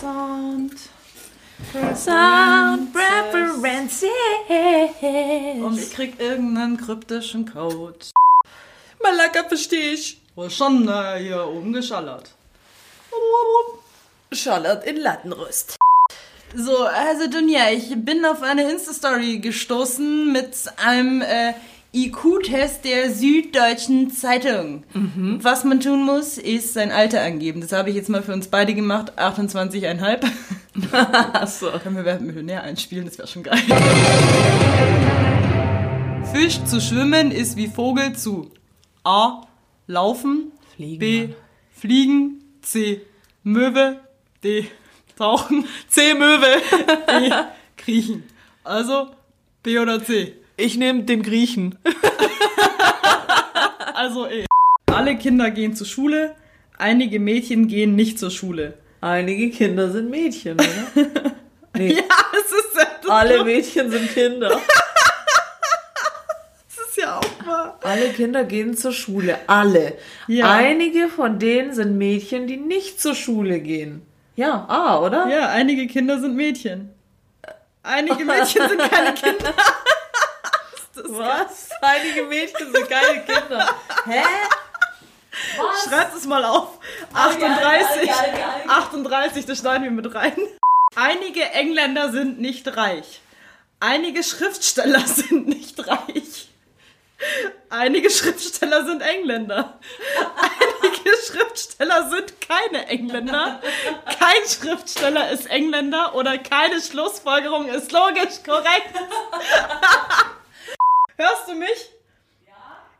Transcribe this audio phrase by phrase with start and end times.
[0.00, 0.74] Sound.
[1.96, 4.10] Sound Preferences.
[5.62, 7.98] Und ich krieg irgendeinen kryptischen Code.
[9.02, 10.20] Malaka versteh ich.
[10.36, 12.30] Wohl schon äh, hier oben geschallert.
[14.30, 15.78] Schallert in Lattenrüst.
[16.54, 21.54] So, also Dunja, ich bin auf eine Insta-Story gestoßen mit einem äh,
[21.94, 24.84] IQ-Test der Süddeutschen Zeitung.
[25.40, 27.62] Was man tun muss, ist sein Alter angeben.
[27.62, 29.18] Das habe ich jetzt mal für uns beide gemacht.
[29.18, 30.26] 28,5.
[31.32, 31.70] Achso.
[31.82, 33.06] Können wir Wer Millionär einspielen?
[33.06, 33.58] Das wäre schon geil.
[36.32, 38.50] Fisch zu schwimmen ist wie Vogel zu
[39.02, 39.46] A.
[39.86, 40.52] Laufen.
[40.76, 41.20] Fliegen, B.
[41.22, 41.34] Mann.
[41.70, 42.44] Fliegen.
[42.60, 43.00] C.
[43.42, 44.00] Möwe.
[44.44, 44.66] D.
[45.16, 45.64] Tauchen.
[45.88, 46.60] C Möwe.
[47.08, 47.30] E.
[47.78, 48.24] Kriechen.
[48.62, 49.08] Also
[49.62, 50.34] B oder C.
[50.60, 51.78] Ich nehme den Griechen.
[53.94, 54.44] Also E.
[54.86, 56.36] Alle Kinder gehen zur Schule.
[56.76, 58.74] Einige Mädchen gehen nicht zur Schule.
[59.00, 60.66] Einige Kinder sind Mädchen, oder?
[61.74, 61.94] Nee.
[61.94, 64.50] Ja, es ist, das Alle Mädchen sind Kinder.
[66.68, 67.78] ist ja auch wahr.
[67.82, 69.36] Alle Kinder gehen zur Schule.
[69.48, 69.98] Alle.
[70.28, 70.52] Ja.
[70.52, 74.02] Einige von denen sind Mädchen, die nicht zur Schule gehen.
[74.36, 75.28] Ja, ah, oder?
[75.28, 76.90] Ja, einige Kinder sind Mädchen.
[77.82, 79.54] Einige Mädchen sind keine Kinder.
[81.06, 81.70] Was?
[81.80, 83.74] Einige Mädchen sind keine Kinder.
[84.04, 84.22] Hä?
[85.56, 85.84] Was?
[85.84, 86.78] Schreibt es mal auf.
[87.12, 88.10] 38.
[88.68, 90.36] 38, das schneiden wir mit rein.
[90.96, 93.20] Einige Engländer sind nicht reich.
[93.80, 96.48] Einige Schriftsteller sind nicht reich.
[97.68, 99.78] Einige Schriftsteller sind Engländer.
[100.36, 103.60] Einige Schriftsteller sind keine Engländer.
[104.06, 108.94] Kein Schriftsteller ist Engländer oder keine Schlussfolgerung ist logisch korrekt.
[111.20, 111.90] Hörst du mich?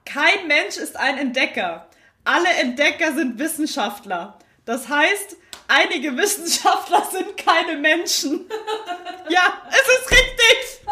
[0.05, 1.87] Kein Mensch ist ein Entdecker.
[2.25, 4.37] Alle Entdecker sind Wissenschaftler.
[4.65, 5.37] Das heißt,
[5.69, 8.51] einige Wissenschaftler sind keine Menschen.
[9.31, 10.87] Ja, es ist richtig.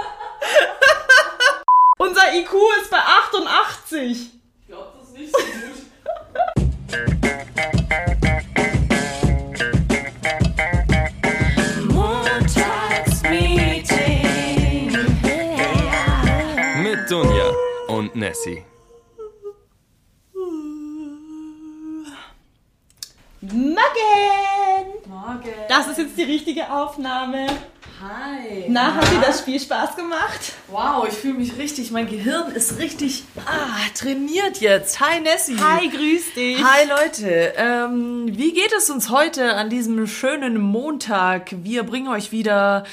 [1.99, 2.51] Unser IQ
[2.83, 4.11] ist bei 88.
[4.11, 4.31] Ich
[4.69, 5.47] glaube, das ist nicht so gut.
[18.17, 18.65] Nessie.
[23.43, 23.77] Morgen.
[25.07, 25.51] Morgen.
[25.69, 27.47] Das ist jetzt die richtige Aufnahme.
[28.01, 28.65] Hi.
[28.69, 30.55] Na, hat dir das Spiel Spaß gemacht?
[30.69, 34.99] Wow, ich fühle mich richtig, mein Gehirn ist richtig ah, trainiert jetzt.
[35.01, 35.59] Hi Nessie.
[35.59, 36.63] Hi, grüß dich.
[36.63, 41.51] Hi Leute, ähm, wie geht es uns heute an diesem schönen Montag?
[41.63, 42.85] Wir bringen euch wieder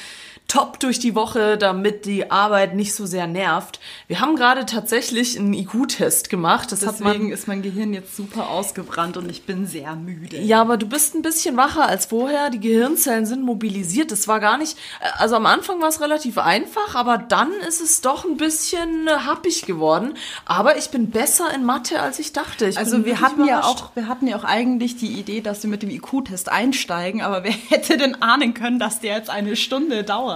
[0.48, 3.80] top durch die Woche, damit die Arbeit nicht so sehr nervt.
[4.08, 6.72] Wir haben gerade tatsächlich einen IQ-Test gemacht.
[6.72, 10.40] Das hat man Deswegen ist mein Gehirn jetzt super ausgebrannt und ich bin sehr müde.
[10.40, 12.52] Ja, aber du bist ein bisschen wacher als vorher.
[12.52, 14.12] Die Gehirnzellen sind mobilisiert.
[14.12, 14.78] Das war gar nicht.
[15.18, 19.12] Also am Anfang war es relativ einfach, aber dann ist es doch ein bisschen äh,
[19.12, 20.14] happig geworden.
[20.46, 22.68] Aber ich bin besser in Mathe, als ich dachte.
[22.68, 23.84] Ich Also wir hatten ja überrascht.
[23.84, 27.44] auch, wir hatten ja auch eigentlich die Idee, dass wir mit dem IQ-Test einsteigen, aber
[27.44, 30.33] wer hätte denn ahnen können, dass der jetzt eine Stunde dauert?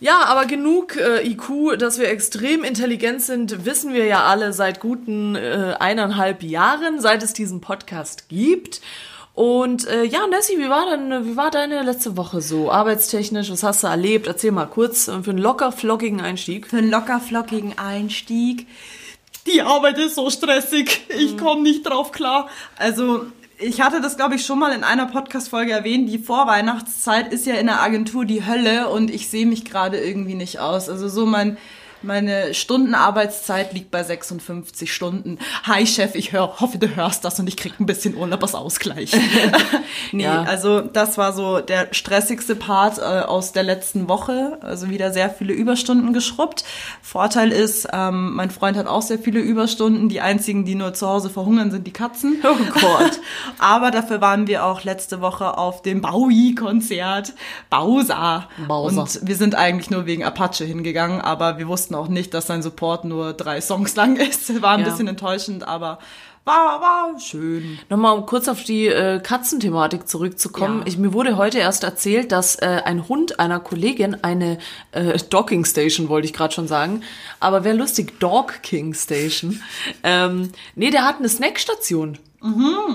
[0.00, 4.80] Ja, aber genug äh, IQ, dass wir extrem intelligent sind, wissen wir ja alle seit
[4.80, 8.80] guten äh, eineinhalb Jahren, seit es diesen Podcast gibt.
[9.34, 12.70] Und äh, ja, Nessie, wie war denn, wie war deine letzte Woche so?
[12.70, 14.26] Arbeitstechnisch, was hast du erlebt?
[14.26, 16.68] Erzähl mal kurz äh, für einen locker flockigen Einstieg.
[16.68, 18.66] Für einen locker flockigen Einstieg.
[19.46, 22.48] Die Arbeit ist so stressig, ich komme nicht drauf klar.
[22.76, 23.26] Also
[23.64, 26.08] ich hatte das, glaube ich, schon mal in einer Podcast-Folge erwähnt.
[26.08, 30.34] Die Vorweihnachtszeit ist ja in der Agentur die Hölle und ich sehe mich gerade irgendwie
[30.34, 30.88] nicht aus.
[30.88, 31.56] Also so mein,
[32.04, 35.38] meine Stundenarbeitszeit liegt bei 56 Stunden.
[35.64, 38.54] Hi Chef, ich hör, hoffe, du hörst das und ich krieg ein bisschen Urlaub als
[38.54, 39.12] Ausgleich.
[40.12, 40.42] nee, Ja.
[40.42, 44.58] also das war so der stressigste Part äh, aus der letzten Woche.
[44.60, 46.64] Also wieder sehr viele Überstunden geschrubbt.
[47.02, 50.08] Vorteil ist, ähm, mein Freund hat auch sehr viele Überstunden.
[50.08, 52.36] Die einzigen, die nur zu Hause verhungern, sind die Katzen.
[52.44, 53.20] Oh Gott.
[53.58, 57.32] Aber dafür waren wir auch letzte Woche auf dem Bowie-Konzert.
[57.70, 58.48] Bowser.
[58.68, 59.02] Bowser.
[59.02, 62.62] Und wir sind eigentlich nur wegen Apache hingegangen, aber wir wussten auch nicht, dass sein
[62.62, 64.60] Support nur drei Songs lang ist.
[64.62, 64.86] War ein Ja.
[64.90, 65.98] bisschen enttäuschend, aber
[66.46, 67.78] war, war schön.
[67.88, 70.80] Nochmal um kurz auf die äh, Katzenthematik zurückzukommen.
[70.80, 70.86] Ja.
[70.86, 74.58] Ich, mir wurde heute erst erzählt, dass äh, ein Hund einer Kollegin eine
[74.92, 77.02] äh, Docking Station, wollte ich gerade schon sagen,
[77.40, 79.62] aber wäre lustig, Dog King Station.
[80.02, 82.18] Ähm, nee, der hat eine Snackstation.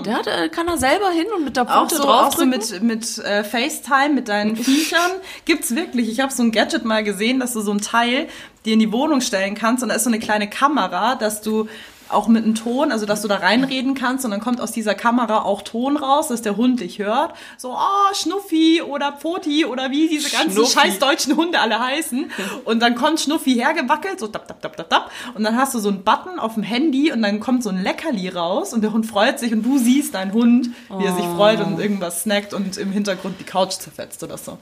[0.04, 1.68] Der hat, äh, kann er selber hin und mit der Mhm.
[1.68, 5.10] Pfote so, auch so mit, mit äh, FaceTime, mit deinen Viechern.
[5.44, 6.08] Gibt's wirklich.
[6.08, 8.28] Ich habe so ein Gadget mal gesehen, dass du so ein Teil
[8.64, 11.68] dir in die Wohnung stellen kannst und da ist so eine kleine Kamera, dass du
[12.12, 14.94] auch mit einem Ton, also dass du da reinreden kannst und dann kommt aus dieser
[14.94, 17.34] Kamera auch Ton raus, dass der Hund dich hört.
[17.56, 20.72] So, oh, Schnuffi oder Poti oder wie diese ganzen Schnuffi.
[20.72, 22.30] scheiß deutschen Hunde alle heißen.
[22.64, 25.10] Und dann kommt Schnuffi hergewackelt, so tap, tap, tap, tap, tap.
[25.34, 27.82] Und dann hast du so einen Button auf dem Handy und dann kommt so ein
[27.82, 31.24] Leckerli raus und der Hund freut sich und du siehst deinen Hund, wie er sich
[31.24, 34.58] freut und irgendwas snackt und im Hintergrund die Couch zerfetzt oder so.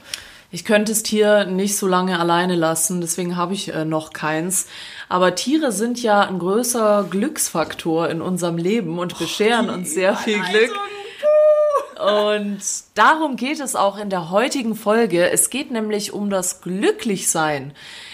[0.51, 4.65] Ich könnte das Tier nicht so lange alleine lassen, deswegen habe ich äh, noch keins.
[5.09, 10.39] Aber Tiere sind ja ein größer Glücksfaktor in unserem Leben und bescheren uns sehr viel
[10.39, 10.71] Glück.
[11.99, 12.59] Und
[12.93, 15.29] darum geht es auch in der heutigen Folge.
[15.31, 17.73] Es geht nämlich um das Glücklichsein.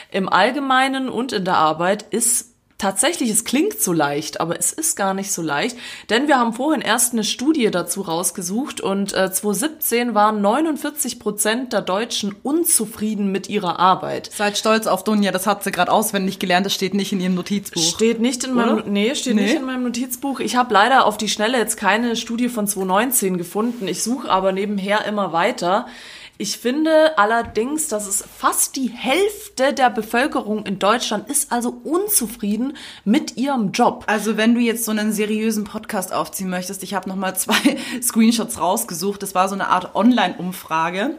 [0.09, 4.95] Im Allgemeinen und in der Arbeit ist tatsächlich, es klingt so leicht, aber es ist
[4.95, 5.77] gar nicht so leicht,
[6.09, 11.73] denn wir haben vorhin erst eine Studie dazu rausgesucht und äh, 2017 waren 49 Prozent
[11.73, 14.29] der Deutschen unzufrieden mit ihrer Arbeit.
[14.33, 17.35] Seid stolz auf Dunja, das hat sie gerade auswendig gelernt, das steht nicht in ihrem
[17.35, 17.81] Notizbuch.
[17.81, 18.87] Steht nicht in meinem, Oder?
[18.87, 19.43] nee, steht Nee.
[19.43, 20.39] nicht in meinem Notizbuch.
[20.39, 23.87] Ich habe leider auf die Schnelle jetzt keine Studie von 2019 gefunden.
[23.87, 25.87] Ich suche aber nebenher immer weiter.
[26.37, 32.75] Ich finde allerdings, dass es fast die Hälfte der Bevölkerung in Deutschland ist also unzufrieden
[33.05, 34.03] mit ihrem Job.
[34.07, 38.59] Also wenn du jetzt so einen seriösen Podcast aufziehen möchtest, ich habe nochmal zwei Screenshots
[38.59, 39.23] rausgesucht.
[39.23, 41.15] Das war so eine Art Online-Umfrage,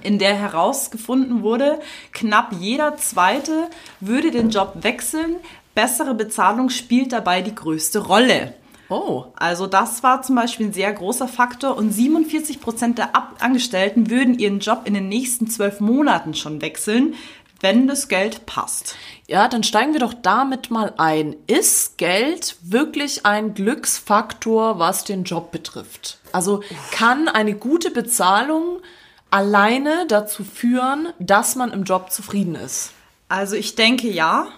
[0.00, 1.80] in der herausgefunden wurde,
[2.12, 3.68] knapp jeder Zweite
[4.00, 5.36] würde den Job wechseln.
[5.74, 8.54] Bessere Bezahlung spielt dabei die größte Rolle.
[8.92, 9.32] Oh.
[9.36, 14.10] Also das war zum Beispiel ein sehr großer Faktor und 47 Prozent der Ab Angestellten
[14.10, 17.14] würden ihren Job in den nächsten zwölf Monaten schon wechseln,
[17.62, 18.94] wenn das Geld passt.
[19.26, 21.36] Ja, dann steigen wir doch damit mal ein.
[21.46, 26.18] Ist Geld wirklich ein Glücksfaktor, was den Job betrifft?
[26.32, 28.80] Also kann eine gute Bezahlung
[29.30, 32.92] alleine dazu führen, dass man im Job zufrieden ist?
[33.30, 34.48] Also ich denke ja,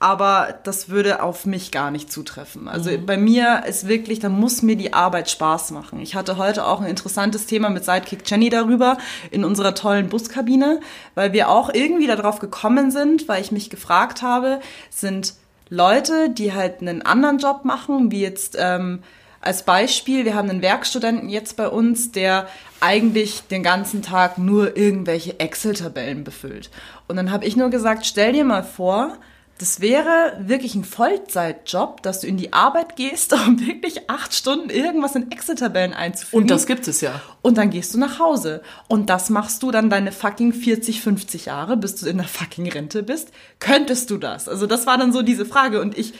[0.00, 2.68] aber das würde auf mich gar nicht zutreffen.
[2.68, 6.00] Also bei mir ist wirklich, da muss mir die Arbeit Spaß machen.
[6.00, 8.96] Ich hatte heute auch ein interessantes Thema mit Sidekick Jenny darüber
[9.30, 10.80] in unserer tollen Buskabine,
[11.14, 15.34] weil wir auch irgendwie darauf gekommen sind, weil ich mich gefragt habe, sind
[15.68, 19.02] Leute, die halt einen anderen Job machen, wie jetzt ähm,
[19.42, 22.48] als Beispiel, wir haben einen Werkstudenten jetzt bei uns, der
[22.80, 26.70] eigentlich den ganzen Tag nur irgendwelche Excel-Tabellen befüllt.
[27.06, 29.18] Und dann habe ich nur gesagt, stell dir mal vor,
[29.60, 34.70] das wäre wirklich ein Vollzeitjob, dass du in die Arbeit gehst, um wirklich acht Stunden
[34.70, 36.44] irgendwas in Excel-Tabellen einzufügen.
[36.44, 37.20] Und das gibt es ja.
[37.42, 38.62] Und dann gehst du nach Hause.
[38.88, 42.70] Und das machst du dann deine fucking 40, 50 Jahre, bis du in der fucking
[42.70, 43.32] Rente bist.
[43.58, 44.48] Könntest du das?
[44.48, 45.82] Also das war dann so diese Frage.
[45.82, 46.14] Und ich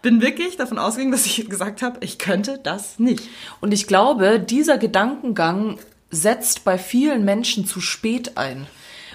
[0.00, 3.24] bin wirklich davon ausgegangen, dass ich gesagt habe, ich könnte das nicht.
[3.60, 5.80] Und ich glaube, dieser Gedankengang
[6.12, 8.68] setzt bei vielen Menschen zu spät ein.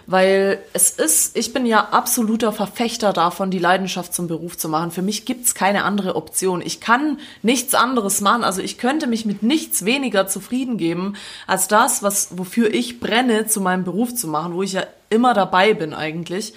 [0.05, 4.91] Weil es ist, ich bin ja absoluter Verfechter davon, die Leidenschaft zum Beruf zu machen.
[4.91, 6.61] Für mich gibt's keine andere Option.
[6.61, 8.43] Ich kann nichts anderes machen.
[8.43, 11.15] Also ich könnte mich mit nichts weniger zufrieden geben,
[11.47, 15.33] als das, was, wofür ich brenne, zu meinem Beruf zu machen, wo ich ja immer
[15.33, 16.53] dabei bin eigentlich.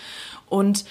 [0.49, 0.85] Und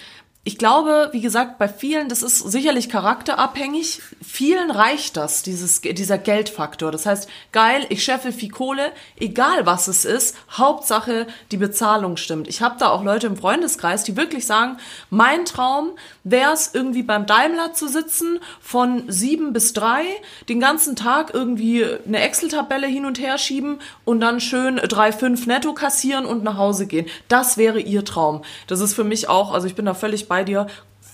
[0.48, 4.04] ich glaube, wie gesagt, bei vielen, das ist sicherlich charakterabhängig.
[4.22, 6.92] Vielen reicht das, dieses, dieser Geldfaktor.
[6.92, 12.48] Das heißt, geil, ich scheffe viel Kohle, egal was es ist, Hauptsache die Bezahlung stimmt.
[12.48, 14.78] Ich habe da auch Leute im Freundeskreis, die wirklich sagen,
[15.10, 15.94] mein Traum
[16.24, 20.04] wäre es, irgendwie beim Daimler zu sitzen, von sieben bis drei,
[20.48, 25.48] den ganzen Tag irgendwie eine Excel-Tabelle hin und her schieben und dann schön drei, fünf
[25.48, 27.08] netto kassieren und nach Hause gehen.
[27.30, 28.44] Das wäre ihr Traum.
[28.68, 30.68] Das ist für mich auch, also ich bin da völlig bei dir,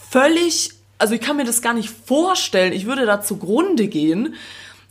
[0.10, 2.74] völlig, also ich kann mir das gar nicht vorstellen.
[2.74, 4.36] Ich würde da zugrunde gehen.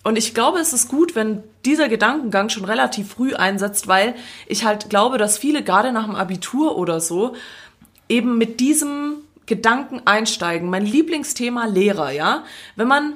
[0.03, 4.15] Und ich glaube, es ist gut, wenn dieser Gedankengang schon relativ früh einsetzt, weil
[4.47, 7.35] ich halt glaube, dass viele gerade nach dem Abitur oder so
[8.09, 10.71] eben mit diesem Gedanken einsteigen.
[10.71, 12.45] Mein Lieblingsthema Lehrer, ja.
[12.77, 13.15] Wenn man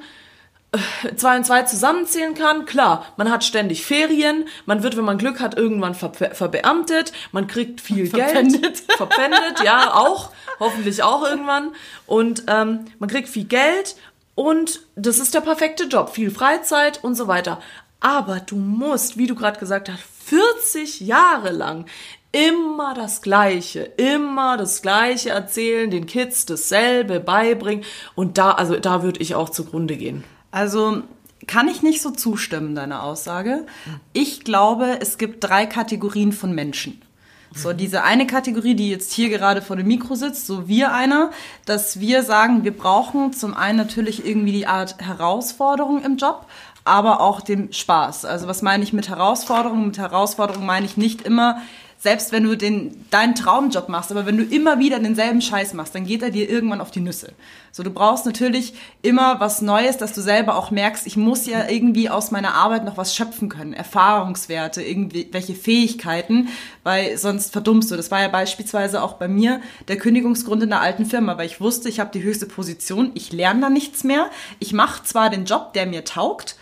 [1.16, 5.40] zwei und zwei zusammenzählen kann, klar, man hat ständig Ferien, man wird, wenn man Glück
[5.40, 8.62] hat, irgendwann ver verbeamtet, man kriegt viel Verpfändet.
[8.62, 8.92] Geld.
[8.96, 11.72] Verpfändet, ja, auch, hoffentlich auch irgendwann.
[12.06, 13.96] Und ähm, man kriegt viel Geld
[14.34, 17.60] und das ist der perfekte Job, viel Freizeit und so weiter.
[18.00, 21.86] Aber du musst, wie du gerade gesagt hast, 40 Jahre lang
[22.34, 27.84] immer das Gleiche, immer das Gleiche erzählen, den Kids dasselbe beibringen.
[28.16, 30.24] Und da, also da würde ich auch zugrunde gehen.
[30.54, 31.02] Also
[31.49, 33.66] kann ich nicht so zustimmen, deiner Aussage.
[34.12, 37.02] Ich glaube, es gibt drei Kategorien von Menschen.
[37.52, 41.30] So, diese eine Kategorie, die jetzt hier gerade vor dem Mikro sitzt, so wir einer,
[41.66, 46.46] dass wir sagen, wir brauchen zum einen natürlich irgendwie die Art Herausforderung im Job,
[46.84, 48.25] aber auch den Spaß.
[48.25, 49.87] Also was meine ich mit Herausforderung?
[49.87, 51.62] Mit Herausforderung meine ich nicht immer
[52.04, 55.94] selbst wenn du den, deinen Traumjob machst, aber wenn du immer wieder denselben Scheiß machst,
[55.94, 57.32] dann geht er dir irgendwann auf die Nüsse.
[57.73, 61.66] So, du brauchst natürlich immer was Neues, dass du selber auch merkst, ich muss ja
[61.66, 63.73] irgendwie aus meiner Arbeit noch was schöpfen können.
[63.73, 66.49] Erfahrungswerte, irgendwie welche Fähigkeiten,
[66.82, 67.96] weil sonst verdummst du.
[67.96, 71.62] Das war ja beispielsweise auch bei mir der Kündigungsgrund in der alten Firma, weil ich
[71.62, 74.28] wusste, ich habe die höchste Position, ich lerne da nichts mehr.
[74.58, 76.56] Ich mache zwar den Job, der mir taugt,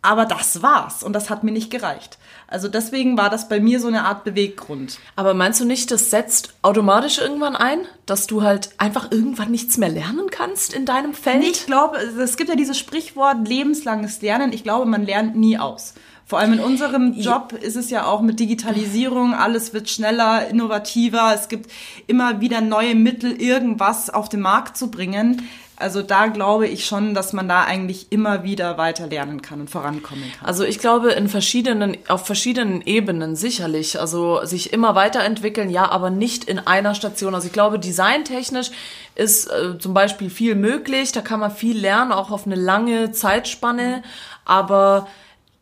[0.00, 2.18] aber das war's und das hat mir nicht gereicht.
[2.48, 4.98] Also deswegen war das bei mir so eine Art Beweggrund.
[5.16, 9.78] Aber meinst du nicht, das setzt automatisch irgendwann ein, dass du halt einfach irgendwann nichts
[9.78, 11.44] mehr lernen kannst in deinem Feld?
[11.44, 14.52] Ich glaube, es gibt ja dieses Sprichwort lebenslanges Lernen.
[14.52, 15.94] Ich glaube, man lernt nie aus.
[16.28, 21.32] Vor allem in unserem Job ist es ja auch mit Digitalisierung, alles wird schneller, innovativer,
[21.32, 21.70] es gibt
[22.08, 25.48] immer wieder neue Mittel, irgendwas auf den Markt zu bringen.
[25.78, 29.70] Also da glaube ich schon, dass man da eigentlich immer wieder weiter lernen kann und
[29.70, 30.46] vorankommen kann.
[30.46, 34.00] Also ich glaube in verschiedenen, auf verschiedenen Ebenen sicherlich.
[34.00, 37.34] Also sich immer weiterentwickeln, ja, aber nicht in einer Station.
[37.34, 38.70] Also ich glaube, designtechnisch
[39.14, 41.12] ist äh, zum Beispiel viel möglich.
[41.12, 44.02] Da kann man viel lernen, auch auf eine lange Zeitspanne.
[44.46, 45.08] Aber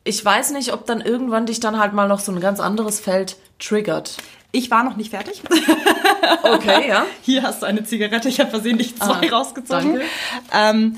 [0.05, 3.01] ich weiß nicht, ob dann irgendwann dich dann halt mal noch so ein ganz anderes
[3.01, 4.17] Feld triggert.
[4.55, 5.43] Ich war noch nicht fertig.
[6.43, 7.05] Okay, ja.
[7.23, 8.29] Hier hast du eine Zigarette.
[8.29, 9.95] Ich habe versehentlich zwei Ah, rausgezogen.
[9.95, 10.05] danke.
[10.53, 10.97] Ähm,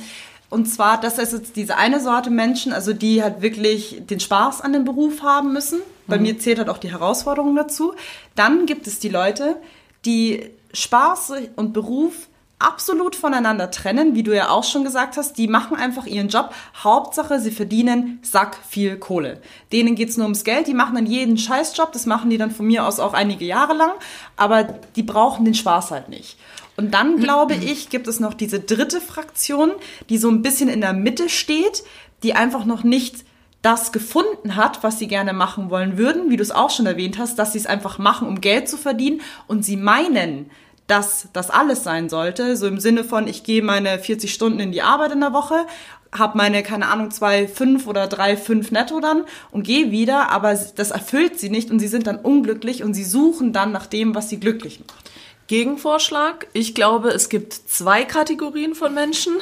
[0.51, 4.61] und zwar, das ist jetzt diese eine Sorte Menschen, also die halt wirklich den Spaß
[4.61, 5.81] an dem Beruf haben müssen.
[6.07, 7.95] Bei mir zählt halt auch die Herausforderung dazu.
[8.37, 9.57] Dann gibt es die Leute,
[10.05, 15.37] die Spaß und Beruf absolut voneinander trennen, wie du ja auch schon gesagt hast.
[15.37, 16.55] Die machen einfach ihren Job.
[16.83, 19.43] Hauptsache, sie verdienen sack viel Kohle.
[19.73, 20.67] Denen geht's nur ums Geld.
[20.67, 21.93] Die machen dann jeden Scheißjob.
[21.93, 23.93] Das machen die dann von mir aus auch einige Jahre lang.
[24.37, 26.39] Aber die brauchen den Spaß halt nicht.
[26.77, 29.73] Und dann, glaube ich, gibt es noch diese dritte Fraktion,
[30.09, 31.85] die so ein bisschen in der Mitte steht,
[32.23, 33.27] die einfach noch nicht
[33.61, 37.19] das gefunden hat, was sie gerne machen wollen würden, wie du es auch schon erwähnt
[37.19, 40.51] hast, dass sie es einfach machen, um Geld zu verdienen und sie meinen,
[40.87, 44.73] dass das alles sein sollte, so im Sinne von, ich gehe meine 40 Stunden in
[44.73, 45.67] die Arbeit in der Woche,
[46.13, 50.55] habe meine, keine Ahnung, zwei, fünf oder drei, fünf netto dann und gehe wieder, aber
[50.55, 54.15] das erfüllt sie nicht und sie sind dann unglücklich und sie suchen dann nach dem,
[54.15, 55.11] was sie glücklich macht.
[55.49, 56.49] Gegenvorschlag.
[56.53, 59.35] Ich glaube, es gibt zwei Kategorien von Menschen.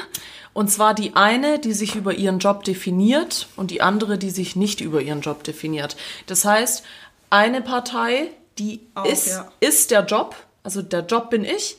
[0.53, 4.55] Und zwar die eine, die sich über ihren Job definiert und die andere, die sich
[4.55, 5.97] nicht über ihren Job definiert.
[6.27, 6.85] Das heißt,
[7.29, 9.51] eine Partei, die Auch, ist, ja.
[9.59, 11.77] ist der Job, also der Job bin ich.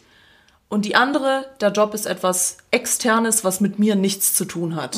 [0.67, 4.97] Und die andere, der Job ist etwas Externes, was mit mir nichts zu tun hat.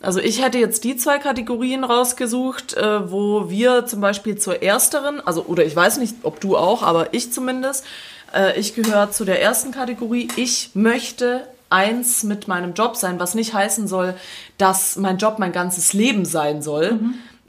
[0.00, 5.20] Also ich hätte jetzt die zwei Kategorien rausgesucht, äh, wo wir zum Beispiel zur ersteren,
[5.20, 7.84] also oder ich weiß nicht, ob du auch, aber ich zumindest,
[8.32, 10.28] äh, ich gehöre zu der ersten Kategorie.
[10.36, 14.14] Ich möchte eins mit meinem Job sein, was nicht heißen soll,
[14.56, 17.00] dass mein Job mein ganzes Leben sein soll.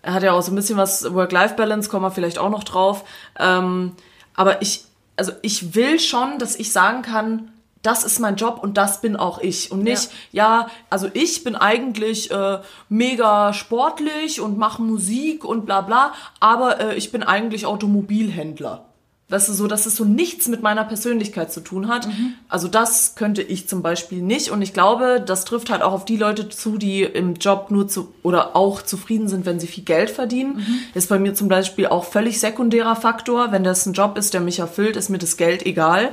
[0.01, 3.03] Er hat ja auch so ein bisschen was Work-Life-Balance, kommen wir vielleicht auch noch drauf.
[3.37, 3.93] Ähm,
[4.33, 4.85] aber ich,
[5.19, 9.15] also ich will schon, dass ich sagen kann, das ist mein Job und das bin
[9.15, 9.71] auch ich.
[9.71, 12.59] Und nicht, ja, also ich bin eigentlich äh,
[12.89, 18.88] mega sportlich und mache Musik und bla bla, aber äh, ich bin eigentlich Automobilhändler.
[19.31, 22.07] Weißt du, so, dass es so nichts mit meiner Persönlichkeit zu tun hat.
[22.47, 24.49] Also das könnte ich zum Beispiel nicht.
[24.49, 27.87] Und ich glaube, das trifft halt auch auf die Leute zu, die im Job nur
[27.87, 30.65] zu oder auch zufrieden sind, wenn sie viel Geld verdienen.
[30.95, 33.51] Ist bei mir zum Beispiel auch völlig sekundärer Faktor.
[33.51, 36.09] Wenn das ein Job ist, der mich erfüllt, ist mir das Geld egal.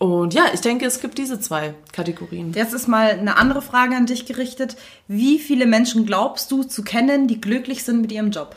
[0.00, 2.52] Und ja, ich denke, es gibt diese zwei Kategorien.
[2.52, 4.76] Jetzt ist mal eine andere Frage an dich gerichtet.
[5.06, 8.56] Wie viele Menschen glaubst du zu kennen, die glücklich sind mit ihrem Job?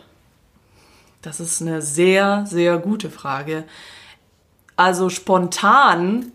[1.27, 3.65] Das ist eine sehr, sehr gute Frage.
[4.77, 6.31] Also spontan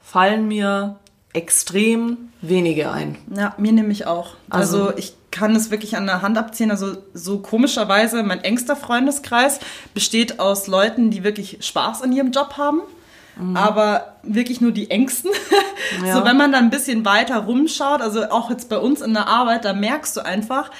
[0.00, 0.96] fallen mir
[1.34, 3.18] extrem wenige ein.
[3.36, 4.36] Ja, mir nämlich auch.
[4.48, 6.70] Also, Also- ich kann es wirklich an der Hand abziehen.
[6.70, 9.60] Also so komischerweise, mein engster Freundeskreis
[9.92, 12.80] besteht aus Leuten, die wirklich Spaß an ihrem Job haben.
[13.54, 15.30] Aber wirklich nur die Ängsten.
[16.04, 16.16] Ja.
[16.16, 19.26] So, wenn man dann ein bisschen weiter rumschaut, also auch jetzt bei uns in der
[19.26, 20.70] Arbeit, da merkst du einfach,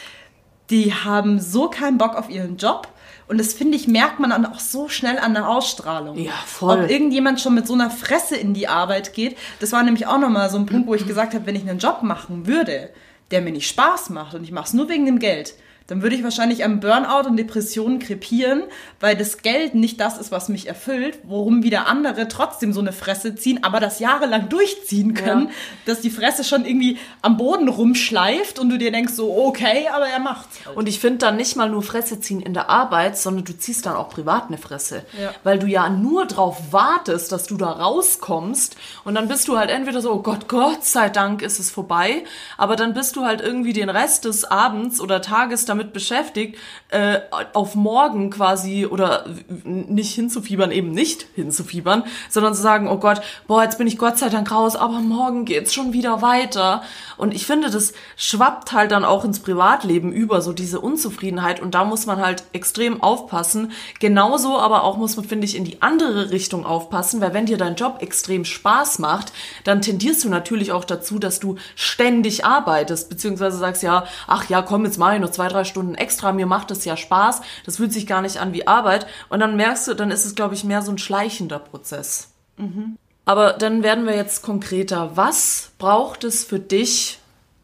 [0.70, 2.88] die haben so keinen Bock auf ihren Job.
[3.26, 6.18] Und das finde ich, merkt man dann auch so schnell an der Ausstrahlung.
[6.18, 6.84] Ja, voll.
[6.84, 9.38] Ob irgendjemand schon mit so einer Fresse in die Arbeit geht.
[9.60, 11.78] Das war nämlich auch nochmal so ein Punkt, wo ich gesagt habe, wenn ich einen
[11.78, 12.90] Job machen würde,
[13.30, 15.54] der mir nicht Spaß macht und ich mache es nur wegen dem Geld,
[15.86, 18.62] dann würde ich wahrscheinlich am Burnout und Depressionen krepieren,
[19.00, 22.92] weil das Geld nicht das ist, was mich erfüllt, worum wieder andere trotzdem so eine
[22.92, 25.52] Fresse ziehen, aber das jahrelang durchziehen können, Ja.
[25.84, 30.06] dass die Fresse schon irgendwie am Boden rumschleift und du dir denkst so, okay, aber
[30.06, 30.58] er macht's.
[30.64, 30.76] Halt.
[30.76, 33.84] Und ich finde dann nicht mal nur Fresse ziehen in der Arbeit, sondern du ziehst
[33.84, 35.04] dann auch privat eine Fresse.
[35.20, 35.32] Ja.
[35.42, 39.70] Weil du ja nur drauf wartest, dass du da rauskommst und dann bist du halt
[39.70, 42.24] entweder so, oh Gott, Gott sei Dank ist es vorbei,
[42.56, 46.58] aber dann bist du halt irgendwie den Rest des Abends oder Tages damit damit beschäftigt,
[46.88, 47.20] äh,
[47.52, 49.26] auf morgen quasi oder
[49.64, 54.18] nicht hinzufiebern, eben nicht hinzufiebern, sondern zu sagen, oh Gott, boah, jetzt bin ich Gott
[54.18, 56.82] sei Dank raus, aber morgen geht's schon wieder weiter.
[57.16, 61.60] Und ich finde, das schwappt halt dann auch ins Privatleben über, so diese Unzufriedenheit.
[61.60, 63.72] Und da muss man halt extrem aufpassen.
[64.00, 67.58] Genauso aber auch muss man, finde ich, in die andere Richtung aufpassen, weil wenn dir
[67.58, 69.32] dein Job extrem Spaß macht,
[69.64, 74.62] dann tendierst du natürlich auch dazu, dass du ständig arbeitest, beziehungsweise sagst, ja, ach ja,
[74.62, 77.76] komm, jetzt mache ich noch zwei, drei Stunden extra, mir macht das ja Spaß, das
[77.76, 79.06] fühlt sich gar nicht an wie Arbeit.
[79.28, 82.28] Und dann merkst du, dann ist es, glaube ich, mehr so ein schleichender Prozess.
[82.56, 82.96] Mhm.
[83.24, 85.16] Aber dann werden wir jetzt konkreter.
[85.16, 87.18] Was braucht es für dich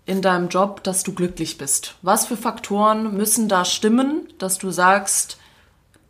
[0.06, 1.94] in deinem Job, dass du glücklich bist?
[2.02, 5.38] Was für Faktoren müssen da stimmen, dass du sagst,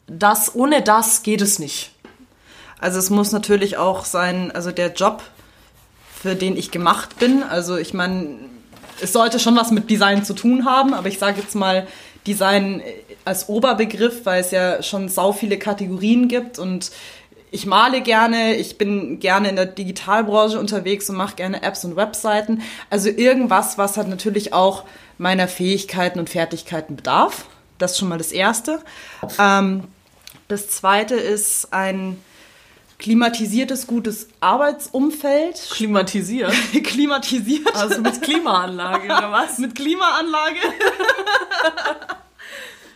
[0.06, 1.92] das, ohne das geht es nicht?
[2.78, 5.22] Also es muss natürlich auch sein, also der Job,
[6.14, 7.42] für den ich gemacht bin.
[7.42, 8.38] Also ich meine,
[9.02, 11.86] es sollte schon was mit Design zu tun haben, aber ich sage jetzt mal
[12.26, 12.82] Design
[13.24, 16.90] als Oberbegriff, weil es ja schon sau viele Kategorien gibt und
[17.52, 21.96] ich male gerne, ich bin gerne in der Digitalbranche unterwegs und mache gerne Apps und
[21.96, 22.62] Webseiten.
[22.90, 24.84] Also irgendwas, was halt natürlich auch
[25.18, 27.46] meiner Fähigkeiten und Fertigkeiten bedarf.
[27.78, 28.80] Das ist schon mal das Erste.
[29.38, 29.84] Ähm,
[30.46, 32.18] das Zweite ist ein
[33.00, 35.68] klimatisiertes, gutes Arbeitsumfeld.
[35.72, 36.52] Klimatisiert?
[36.84, 37.74] klimatisiert.
[37.74, 39.58] Also mit Klimaanlage oder was?
[39.58, 40.58] mit Klimaanlage.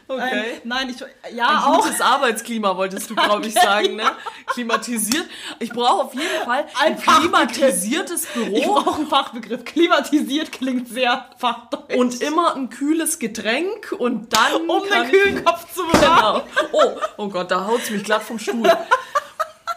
[0.06, 0.22] Okay.
[0.22, 1.00] Ein, nein, ich,
[1.34, 1.82] ja, Ein auch.
[1.82, 4.04] gutes Arbeitsklima wolltest du, glaube ich, sagen, ne?
[4.48, 5.24] Klimatisiert.
[5.60, 8.54] Ich brauche auf jeden Fall ein, Ein klimatisiertes Büro.
[8.54, 9.64] Ich brauche einen Fachbegriff.
[9.64, 11.96] Klimatisiert klingt sehr fachdeutsch.
[11.96, 16.42] und immer ein kühles Getränk und dann um den kühlen Kopf zu bewahren.
[16.54, 16.68] Genau.
[16.72, 18.70] Oh, oh Gott, da haut's mich glatt vom Stuhl.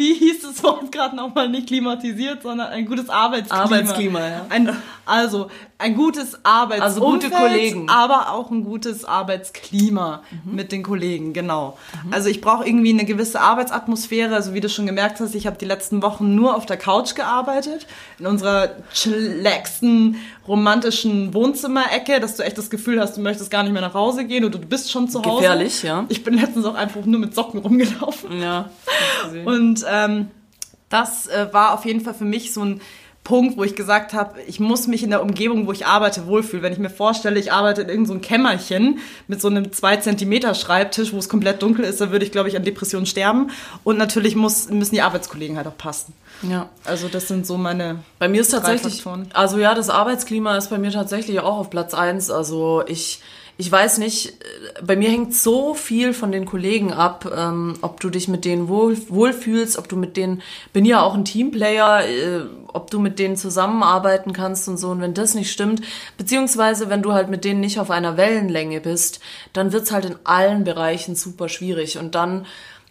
[0.00, 1.50] Wie hieß das Wort gerade nochmal?
[1.50, 3.62] Nicht klimatisiert, sondern ein gutes Arbeitsklima.
[3.64, 4.46] Arbeitsklima, ja.
[4.48, 7.88] Ein, also ein gutes Arbeitsumfeld, Also gute Kollegen.
[7.90, 11.76] aber auch ein gutes Arbeitsklima mit den Kollegen, genau.
[12.10, 15.58] Also ich brauche irgendwie eine gewisse Arbeitsatmosphäre, also wie du schon gemerkt hast, ich habe
[15.58, 17.86] die letzten Wochen nur auf der Couch gearbeitet,
[18.18, 20.16] in unserer chillaxten,
[20.46, 24.24] romantischen Wohnzimmerecke, dass du echt das Gefühl hast, du möchtest gar nicht mehr nach Hause
[24.24, 25.42] gehen oder du bist schon zu Hause.
[25.42, 26.04] Gefährlich, ja.
[26.08, 28.40] Ich bin letztens auch einfach nur mit Socken rumgelaufen.
[28.40, 28.70] Ja.
[29.44, 30.28] Und ähm,
[30.88, 32.80] das äh, war auf jeden Fall für mich so ein
[33.22, 36.62] Punkt, wo ich gesagt habe, ich muss mich in der Umgebung, wo ich arbeite, wohlfühlen.
[36.64, 40.54] Wenn ich mir vorstelle, ich arbeite in irgendeinem so Kämmerchen mit so einem 2 Zentimeter
[40.54, 43.50] Schreibtisch, wo es komplett dunkel ist, dann würde ich, glaube ich, an Depressionen sterben.
[43.84, 46.14] Und natürlich muss, müssen die Arbeitskollegen halt auch passen.
[46.42, 46.70] ja.
[46.84, 48.02] Also das sind so meine...
[48.18, 51.92] Bei mir ist tatsächlich, also ja, das Arbeitsklima ist bei mir tatsächlich auch auf Platz
[51.92, 52.30] eins.
[52.30, 53.20] Also ich,
[53.60, 58.00] ich weiß nicht, äh, bei mir hängt so viel von den Kollegen ab, ähm, ob
[58.00, 60.40] du dich mit denen wohl, wohlfühlst, ob du mit denen,
[60.72, 64.88] bin ja auch ein Teamplayer, äh, ob du mit denen zusammenarbeiten kannst und so.
[64.88, 65.82] Und wenn das nicht stimmt,
[66.16, 69.20] beziehungsweise wenn du halt mit denen nicht auf einer Wellenlänge bist,
[69.52, 71.98] dann wird's halt in allen Bereichen super schwierig.
[71.98, 72.46] Und dann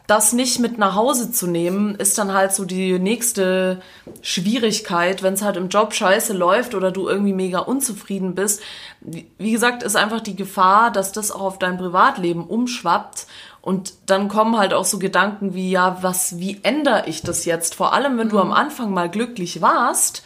[0.10, 3.82] das nicht mit nach Hause zu nehmen, ist dann halt so die nächste
[4.22, 8.62] Schwierigkeit, wenn es halt im Job scheiße läuft oder du irgendwie mega unzufrieden bist.
[9.02, 13.28] Wie gesagt, ist einfach die Gefahr, dass das auch auf dein Privatleben umschwappt.
[13.62, 17.76] Und dann kommen halt auch so Gedanken wie, ja, was, wie ändere ich das jetzt?
[17.76, 20.24] Vor allem, wenn du am Anfang mal glücklich warst,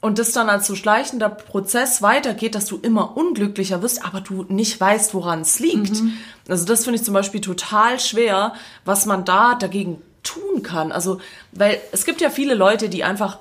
[0.00, 4.44] und das dann als so schleichender Prozess weitergeht, dass du immer unglücklicher wirst, aber du
[4.48, 6.02] nicht weißt, woran es liegt.
[6.48, 10.92] Also das finde ich zum Beispiel total schwer, was man da dagegen tun kann.
[10.92, 11.20] Also,
[11.52, 13.38] weil es gibt ja viele Leute, die einfach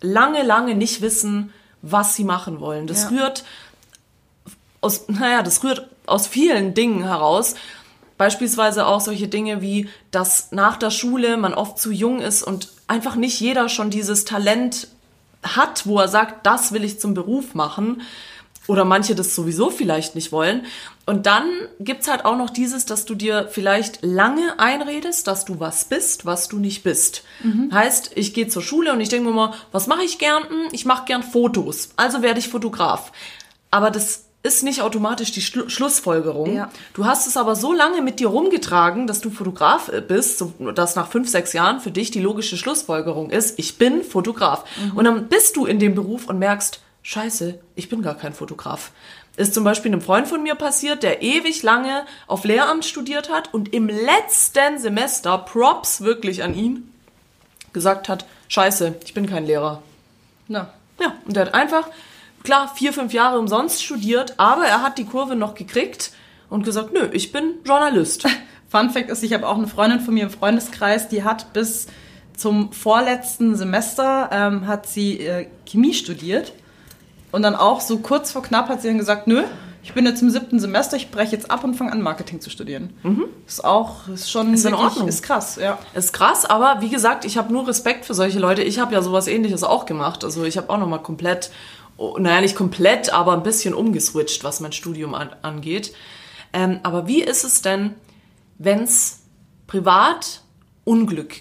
[0.00, 2.86] lange, lange nicht wissen, was sie machen wollen.
[2.86, 3.08] Das Ja.
[3.08, 3.44] rührt
[4.80, 7.54] aus, naja, das rührt aus vielen Dingen heraus.
[8.16, 12.68] Beispielsweise auch solche Dinge wie, dass nach der Schule man oft zu jung ist und
[12.86, 14.88] einfach nicht jeder schon dieses Talent
[15.42, 18.02] hat, wo er sagt, das will ich zum Beruf machen.
[18.66, 20.66] Oder manche das sowieso vielleicht nicht wollen.
[21.06, 21.48] Und dann
[21.80, 26.26] gibt's halt auch noch dieses, dass du dir vielleicht lange einredest, dass du was bist,
[26.26, 27.22] was du nicht bist.
[27.72, 30.42] Heißt, ich gehe zur Schule und ich denke mir mal, was mache ich gern?
[30.42, 31.90] Hm, Ich mache gern Fotos.
[31.96, 33.10] Also werde ich Fotograf.
[33.70, 34.24] Aber das
[34.56, 36.54] ist nicht automatisch die Schlu Schlussfolgerung.
[36.54, 36.70] Ja.
[36.94, 40.52] Du hast es aber so lange mit dir rumgetragen, dass du Fotograf äh, bist, so,
[40.74, 44.64] dass nach fünf, sechs Jahren für dich die logische Schlussfolgerung ist, ich bin Fotograf.
[44.94, 48.90] Und dann bist du in dem Beruf und merkst, scheiße, ich bin gar kein Fotograf.
[49.36, 53.54] Ist zum Beispiel einem Freund von mir passiert, der ewig lange auf Lehramt studiert hat
[53.54, 56.92] und im letzten Semester, Props wirklich an ihn,
[57.72, 59.82] gesagt hat, scheiße, ich bin kein Lehrer.
[60.48, 61.88] Na, Ja, und der hat einfach,
[62.44, 66.12] klar, vier, fünf Jahre umsonst studiert, aber er hat die Kurve noch gekriegt
[66.50, 68.26] und gesagt, nö, ich bin Journalist.
[68.68, 71.86] Fun Fact ist, ich habe auch eine Freundin von mir im Freundeskreis, die hat bis
[72.36, 76.52] zum vorletzten Semester ähm, hat sie äh, Chemie studiert
[77.32, 79.42] Und dann auch so kurz vor knapp hat sie dann gesagt, nö,
[79.82, 82.50] ich bin jetzt im siebten Semester, ich breche jetzt ab und fange an, Marketing zu
[82.50, 82.92] studieren.
[83.46, 85.08] Ist auch, ist schon Ist in wirklich- Ordnung.
[85.08, 85.78] Ist krass, ja.
[85.94, 88.62] Ist krass, aber wie gesagt, ich habe nur Respekt für solche Leute.
[88.62, 90.24] Ich habe ja sowas ähnliches auch gemacht.
[90.24, 91.50] Also ich habe auch nochmal komplett,
[92.18, 95.94] naja, nicht komplett, aber ein bisschen umgeswitcht, was mein Studium an, angeht.
[96.52, 97.94] Ähm, aber wie ist es denn,
[98.58, 99.20] wenn es
[99.66, 100.42] privat
[100.84, 101.40] Unglück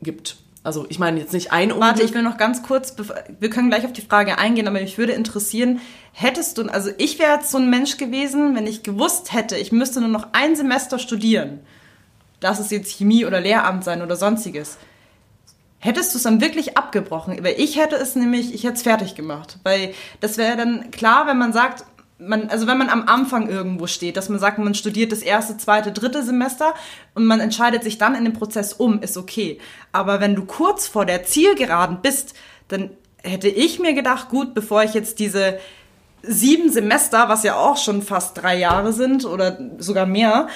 [0.00, 0.36] gibt?
[0.62, 1.88] Also ich meine jetzt nicht ein Unglück.
[1.88, 2.94] Warte, ich will noch ganz kurz,
[3.38, 5.80] wir können gleich auf die Frage eingehen, aber mich würde interessieren,
[6.12, 9.72] hättest du, also ich wäre jetzt so ein Mensch gewesen, wenn ich gewusst hätte, ich
[9.72, 11.60] müsste nur noch ein Semester studieren,
[12.42, 14.76] lass es jetzt Chemie oder Lehramt sein oder sonstiges,
[15.80, 17.36] hättest du es dann wirklich abgebrochen?
[17.42, 21.26] Weil ich hätte es nämlich, ich hätte es fertig gemacht, weil das wäre dann klar,
[21.26, 21.84] wenn man sagt,
[22.18, 25.56] man, also wenn man am Anfang irgendwo steht, dass man sagt, man studiert das erste,
[25.56, 26.74] zweite, dritte Semester
[27.14, 29.58] und man entscheidet sich dann in dem Prozess um, ist okay.
[29.90, 32.34] Aber wenn du kurz vor der Zielgeraden bist,
[32.68, 32.90] dann
[33.22, 35.58] hätte ich mir gedacht, gut, bevor ich jetzt diese
[36.22, 40.48] sieben Semester, was ja auch schon fast drei Jahre sind oder sogar mehr,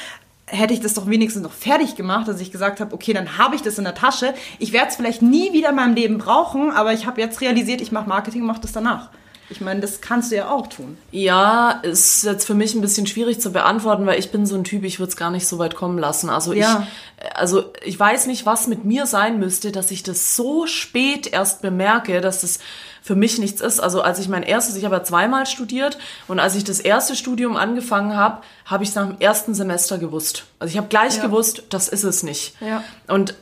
[0.46, 3.56] hätte ich das doch wenigstens noch fertig gemacht, dass ich gesagt habe, okay, dann habe
[3.56, 4.34] ich das in der Tasche.
[4.58, 7.80] Ich werde es vielleicht nie wieder in meinem Leben brauchen, aber ich habe jetzt realisiert,
[7.80, 9.10] ich mache Marketing und mache das danach.
[9.54, 10.98] Ich meine, das kannst du ja auch tun.
[11.12, 14.64] Ja, ist jetzt für mich ein bisschen schwierig zu beantworten, weil ich bin so ein
[14.64, 16.28] Typ, ich würde es gar nicht so weit kommen lassen.
[16.28, 16.86] Also Ja.
[17.20, 21.26] ich, also ich weiß nicht, was mit mir sein müsste, dass ich das so spät
[21.32, 22.58] erst bemerke, dass das
[23.00, 23.80] für mich nichts ist.
[23.80, 27.14] Also als ich mein erstes, ich habe ja zweimal studiert und als ich das erste
[27.14, 30.44] Studium angefangen habe, habe ich es nach dem ersten Semester gewusst.
[30.58, 31.22] Also ich habe gleich Ja.
[31.22, 32.54] gewusst, das ist es nicht.
[32.60, 32.82] Ja.
[33.06, 33.34] Und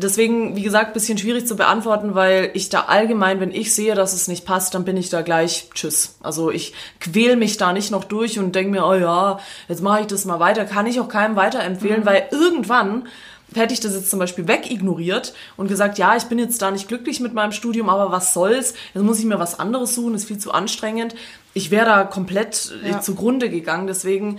[0.00, 4.12] deswegen, wie gesagt, bisschen schwierig zu beantworten, weil ich da allgemein, wenn ich sehe, dass
[4.12, 6.16] es nicht passt, dann bin ich da gleich tschüss.
[6.22, 10.00] Also ich quäl mich da nicht noch durch und denke mir, oh ja, jetzt mache
[10.02, 10.64] ich das mal weiter.
[10.64, 13.06] Kann ich auch keinem weiterempfehlen, weil irgendwann
[13.54, 16.86] hätte ich das jetzt zum Beispiel wegignoriert und gesagt, ja, ich bin jetzt da nicht
[16.86, 18.74] glücklich mit meinem Studium, aber was soll's?
[18.92, 21.14] Jetzt muss ich mir was anderes suchen, ist viel zu anstrengend.
[21.54, 23.00] Ich wäre da komplett äh, Ja.
[23.00, 23.86] zugrunde gegangen.
[23.86, 24.38] Deswegen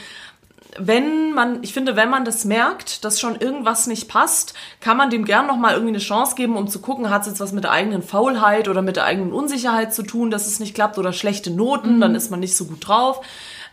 [0.78, 5.10] wenn man, ich finde, wenn man das merkt, dass schon irgendwas nicht passt, kann man
[5.10, 7.64] dem gern nochmal irgendwie eine Chance geben, um zu gucken, hat es jetzt was mit
[7.64, 11.12] der eigenen Faulheit oder mit der eigenen Unsicherheit zu tun, dass es nicht klappt oder
[11.12, 13.22] schlechte Noten, dann ist man nicht so gut drauf.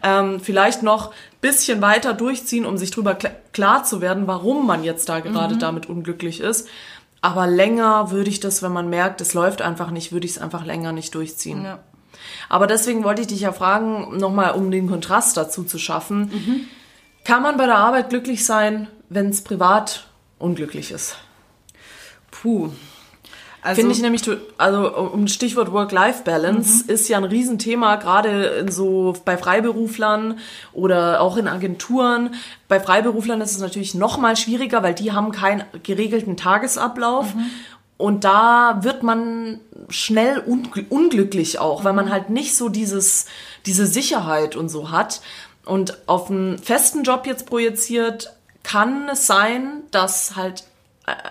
[0.02, 4.84] Ähm, vielleicht noch bisschen weiter durchziehen, um sich drüber kla klar zu werden, warum man
[4.84, 6.68] jetzt da gerade damit unglücklich ist.
[7.22, 10.38] Aber länger würde ich das, wenn man merkt, es läuft einfach nicht, würde ich es
[10.38, 11.64] einfach länger nicht durchziehen.
[11.64, 11.78] Ja.
[12.48, 16.30] Aber deswegen wollte ich dich ja fragen, nochmal um den Kontrast dazu zu schaffen.
[17.26, 20.06] Kann man bei der Arbeit glücklich sein, wenn es privat
[20.38, 21.16] unglücklich ist?
[22.30, 22.70] Puh.
[23.62, 24.22] Also, Finde ich nämlich,
[24.58, 30.38] also um Stichwort Work-Life-Balance ist ja ein Riesenthema, gerade in so bei Freiberuflern
[30.72, 32.36] oder auch in Agenturen.
[32.68, 37.26] Bei Freiberuflern ist es natürlich noch mal schwieriger, weil die haben keinen geregelten Tagesablauf.
[37.96, 39.58] Und da wird man
[39.88, 43.26] schnell ungl unglücklich auch, weil man halt nicht so dieses,
[43.64, 45.22] diese Sicherheit und so hat.
[45.66, 50.64] Und auf einen festen Job jetzt projiziert, kann es sein, dass halt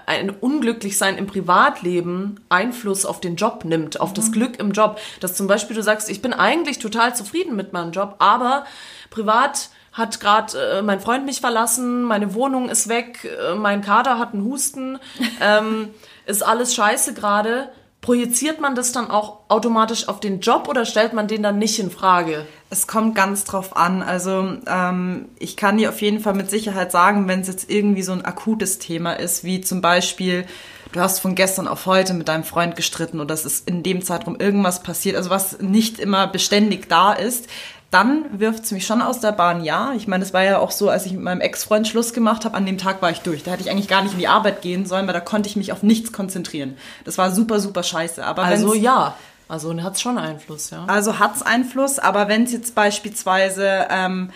[0.05, 4.99] ein Unglücklichsein im Privatleben Einfluss auf den Job nimmt, auf das Glück im Job.
[5.19, 8.65] Dass zum Beispiel du sagst, ich bin eigentlich total zufrieden mit meinem Job, aber
[9.09, 14.19] privat hat gerade äh, mein Freund mich verlassen, meine Wohnung ist weg, äh, mein Kater
[14.19, 14.99] hat einen Husten,
[15.41, 15.89] ähm,
[16.25, 17.69] ist alles scheiße gerade.
[18.05, 21.79] Projiziert man das dann auch automatisch auf den Job oder stellt man den dann nicht
[21.79, 22.45] in Frage?
[22.69, 24.03] Es kommt ganz drauf an.
[24.03, 28.03] Also ähm, ich kann dir auf jeden Fall mit Sicherheit sagen, wenn es jetzt irgendwie
[28.03, 30.45] so ein akutes Thema ist, wie zum Beispiel,
[30.91, 34.03] du hast von gestern auf heute mit deinem Freund gestritten oder es ist in dem
[34.03, 37.49] Zeitraum irgendwas passiert, also was nicht immer beständig da ist,
[37.95, 39.93] dann wirft es mich schon aus der Bahn, ja.
[39.95, 42.57] Ich meine, das war ja auch so, als ich mit meinem Ex-Freund Schluss gemacht habe,
[42.57, 43.43] an dem Tag war ich durch.
[43.43, 45.55] Da hätte ich eigentlich gar nicht in die Arbeit gehen sollen, weil da konnte ich
[45.55, 46.75] mich auf nichts konzentrieren.
[47.05, 48.25] Das war super, super scheiße.
[48.25, 49.15] Aber Also ja,
[49.47, 50.83] also hat es schon Einfluss, ja.
[50.87, 54.31] also hat's Einfluss, aber wenn es jetzt beispielsweise ähm,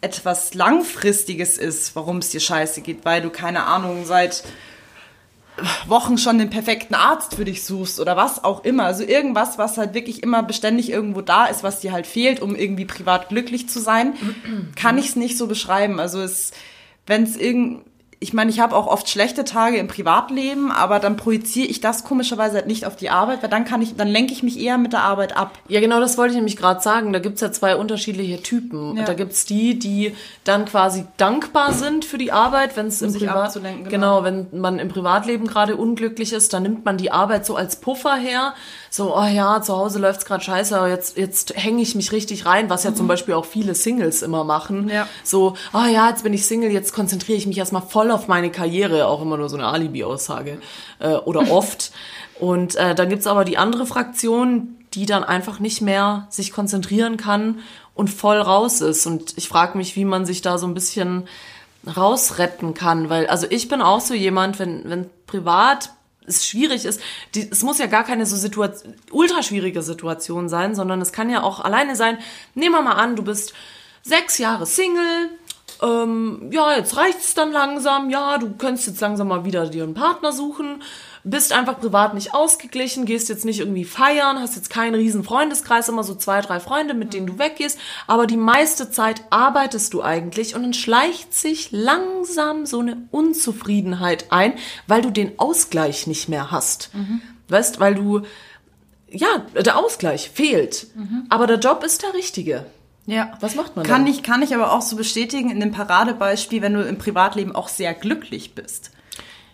[0.00, 4.42] etwas Langfristiges ist, warum es dir scheiße geht, weil du, keine Ahnung, seit
[5.86, 8.84] Wochen schon den perfekten Arzt für dich suchst oder was auch immer.
[8.84, 12.56] Also irgendwas, was halt wirklich immer beständig irgendwo da ist, was dir halt fehlt, um
[12.56, 14.14] irgendwie privat glücklich zu sein,
[14.74, 16.00] kann ich es nicht so beschreiben.
[16.00, 16.52] Also es,
[17.06, 17.84] wenn es irgend
[18.24, 22.04] ich meine, ich habe auch oft schlechte Tage im Privatleben, aber dann projiziere ich das
[22.04, 24.78] komischerweise halt nicht auf die Arbeit, weil dann kann ich, dann lenke ich mich eher
[24.78, 25.58] mit der Arbeit ab.
[25.68, 27.12] Ja, genau, das wollte ich nämlich gerade sagen.
[27.12, 28.96] Da gibt's ja zwei unterschiedliche Typen.
[28.96, 29.04] Ja.
[29.04, 33.20] Da gibt's die, die dann quasi dankbar sind für die Arbeit, wenn es im sich
[33.26, 34.22] Privat abzulenken, genau.
[34.22, 34.46] genau.
[34.52, 38.16] wenn man im Privatleben gerade unglücklich ist, dann nimmt man die Arbeit so als Puffer
[38.16, 38.54] her.
[38.88, 42.46] So, oh ja, zu Hause läuft's gerade scheiße, aber jetzt jetzt hänge ich mich richtig
[42.46, 44.84] rein, was ja zum Beispiel auch viele Singles immer machen.
[44.84, 44.88] Mhm.
[44.88, 45.08] Ja.
[45.24, 48.50] So, oh ja, jetzt bin ich Single, jetzt konzentriere ich mich erstmal voll auf meine
[48.50, 50.58] Karriere, auch immer nur so eine Alibi-Aussage
[50.98, 51.92] äh, oder oft.
[52.38, 57.16] Und äh, dann gibt's aber die andere Fraktion, die dann einfach nicht mehr sich konzentrieren
[57.16, 57.60] kann
[57.94, 59.06] und voll raus ist.
[59.06, 61.28] Und ich frage mich, wie man sich da so ein bisschen
[61.96, 65.90] rausretten kann, weil also ich bin auch so jemand, wenn wenn privat
[66.26, 67.00] es schwierig ist,
[67.34, 71.28] die, es muss ja gar keine so Situation, ultra schwierige Situation sein, sondern es kann
[71.28, 72.18] ja auch alleine sein.
[72.54, 73.52] Nehmen wir mal an, du bist
[74.02, 75.30] sechs Jahre Single,
[75.82, 79.94] ähm, ja, jetzt reicht's dann langsam, ja, du könntest jetzt langsam mal wieder dir einen
[79.94, 80.82] Partner suchen,
[81.24, 85.88] bist einfach privat nicht ausgeglichen, gehst jetzt nicht irgendwie feiern, hast jetzt keinen riesen Freundeskreis,
[85.88, 90.02] immer so zwei, drei Freunde, mit denen du weggehst, aber die meiste Zeit arbeitest du
[90.02, 94.54] eigentlich und dann schleicht sich langsam so eine Unzufriedenheit ein,
[94.86, 96.90] weil du den Ausgleich nicht mehr hast.
[97.48, 98.22] Weißt, weil du,
[99.10, 100.86] ja, der Ausgleich fehlt,
[101.30, 102.66] aber der Job ist der richtige.
[103.06, 103.32] Ja.
[103.40, 104.12] Was macht man kann dann?
[104.12, 107.68] ich Kann ich aber auch so bestätigen in dem Paradebeispiel, wenn du im Privatleben auch
[107.68, 108.90] sehr glücklich bist.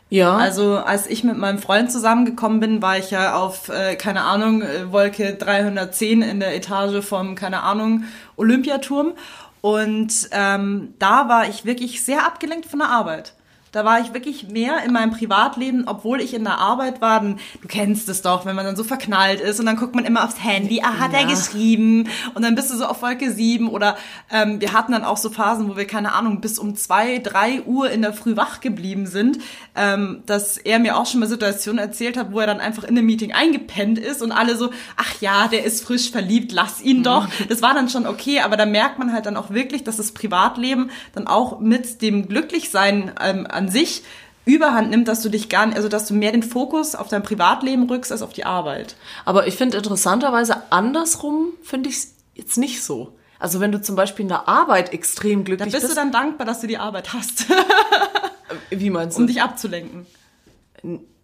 [0.08, 0.36] Ja.
[0.36, 4.62] Also als ich mit meinem Freund zusammengekommen bin, war ich ja auf, äh, keine Ahnung,
[4.62, 8.04] äh, Wolke 310 in der Etage vom, keine Ahnung,
[8.36, 9.12] Olympiaturm.
[9.60, 13.34] Und ähm, da war ich wirklich sehr abgelenkt von der Arbeit.
[13.72, 17.20] Da war ich wirklich mehr in meinem Privatleben, obwohl ich in der Arbeit war.
[17.20, 20.04] Dann, du kennst es doch, wenn man dann so verknallt ist und dann guckt man
[20.04, 22.08] immer aufs Handy, ah, hat er geschrieben?
[22.34, 23.96] Und dann bist du so auf Wolke 7 oder
[24.30, 27.62] ähm, wir hatten dann auch so Phasen, wo wir, keine Ahnung, bis um zwei, drei
[27.62, 29.38] Uhr in der Früh wach geblieben sind,
[29.76, 32.98] ähm, dass er mir auch schon mal Situationen erzählt hat, wo er dann einfach in
[32.98, 37.02] einem Meeting eingepennt ist und alle so, ach ja, der ist frisch verliebt, lass ihn
[37.02, 37.28] doch.
[37.48, 40.12] Das war dann schon okay, aber da merkt man halt dann auch wirklich, dass das
[40.12, 44.02] Privatleben dann auch mit dem Glücklichsein ähm, an sich
[44.46, 47.22] Überhand nimmt, dass du dich gar nicht, also dass du mehr den Fokus auf dein
[47.22, 48.96] Privatleben rückst als auf die Arbeit.
[49.24, 53.16] Aber ich finde interessanterweise andersrum finde ich es jetzt nicht so.
[53.38, 56.10] Also wenn du zum Beispiel in der Arbeit extrem Da glücklich bist bist, du dann
[56.10, 57.46] dankbar, dass du die Arbeit hast,
[58.70, 59.22] wie meinst du?
[59.22, 60.06] um dich abzulenken.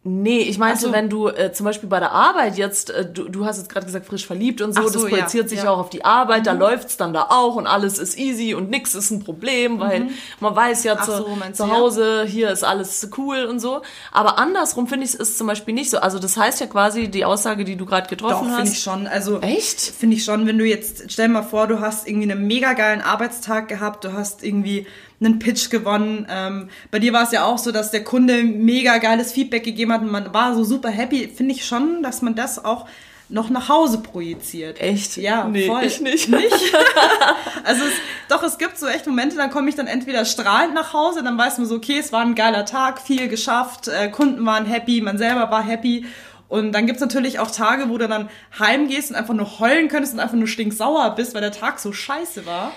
[0.08, 0.92] Nee, ich meinte, so.
[0.92, 3.86] wenn du äh, zum Beispiel bei der Arbeit jetzt, äh, du, du hast jetzt gerade
[3.86, 5.70] gesagt, frisch verliebt und so, so, das projiziert ja, sich ja.
[5.70, 8.94] auch auf die Arbeit, da läuft's dann da auch und alles ist easy und nix
[8.94, 10.08] ist ein Problem, weil
[10.40, 11.04] man weiß ja Mhm.
[11.04, 11.70] Zu, so, zu ja?
[11.70, 13.82] Hause, hier ist alles cool und so.
[14.12, 15.98] Aber andersrum finde ich es zum Beispiel nicht so.
[15.98, 18.82] Also das heißt ja quasi die Aussage, die du gerade Doch, getroffen finde ich hast.
[18.82, 19.06] schon.
[19.06, 19.80] Also Echt?
[19.80, 22.72] Finde ich schon, wenn du jetzt, stell dir mal vor, du hast irgendwie einen mega
[22.72, 24.86] geilen Arbeitstag gehabt, du hast irgendwie
[25.20, 26.26] einen Pitch gewonnen.
[26.30, 29.92] Ähm, bei dir war es ja auch so, dass der Kunde mega geiles Feedback gegeben
[29.92, 31.28] hat und man war so super happy.
[31.28, 32.86] Finde ich schon, dass man das auch
[33.28, 34.80] noch nach Hause projiziert.
[34.80, 35.16] Echt?
[35.16, 35.84] Ja, Nee, voll.
[35.84, 36.28] ich nicht.
[36.28, 36.52] Nicht?
[37.64, 37.92] also es,
[38.28, 41.36] doch, es gibt so echt Momente, dann komme ich dann entweder strahlend nach Hause, dann
[41.36, 45.00] weiß man so, okay, es war ein geiler Tag, viel geschafft, äh, Kunden waren happy,
[45.00, 46.06] man selber war happy.
[46.48, 50.14] Und dann gibt's natürlich auch Tage, wo du dann heimgehst und einfach nur heulen könntest
[50.14, 52.70] und einfach nur stinksauer bist, weil der Tag so scheiße war.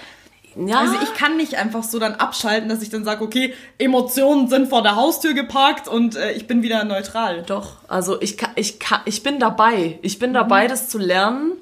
[0.67, 0.79] Ja.
[0.79, 4.69] Also ich kann nicht einfach so dann abschalten, dass ich dann sage, okay, Emotionen sind
[4.69, 7.43] vor der Haustür geparkt und äh, ich bin wieder neutral.
[7.43, 9.99] Doch, also ich, kann, ich, kann, ich bin dabei.
[10.01, 11.53] Ich bin dabei, das zu lernen.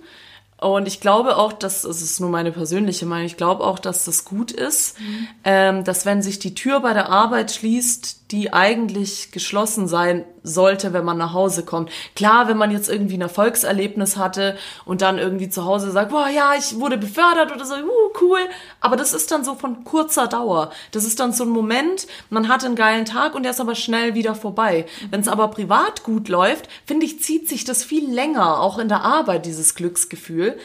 [0.60, 4.06] Und ich glaube auch, dass, es ist nur meine persönliche Meinung, ich glaube auch, dass
[4.06, 4.98] das gut ist,
[5.44, 10.94] ähm, dass wenn sich die Tür bei der Arbeit schließt, die eigentlich geschlossen sein sollte,
[10.94, 11.92] wenn man nach Hause kommt.
[12.16, 16.28] Klar, wenn man jetzt irgendwie ein Erfolgserlebnis hatte und dann irgendwie zu Hause sagt, boah,
[16.28, 18.40] ja, ich wurde befördert oder so, uh, cool.
[18.80, 20.72] Aber das ist dann so von kurzer Dauer.
[20.92, 23.76] Das ist dann so ein Moment, man hat einen geilen Tag und der ist aber
[23.76, 24.86] schnell wieder vorbei.
[25.10, 28.90] Wenn es aber privat gut läuft, finde ich, zieht sich das viel länger, auch in
[28.90, 30.58] der Arbeit, dieses Glücksgefühl.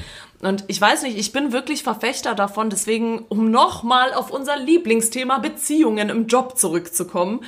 [0.42, 5.38] Und ich weiß nicht, ich bin wirklich Verfechter davon, deswegen, um nochmal auf unser Lieblingsthema
[5.38, 7.44] Beziehungen im Job zurückzukommen,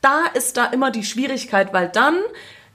[0.00, 2.16] da ist da immer die Schwierigkeit, weil dann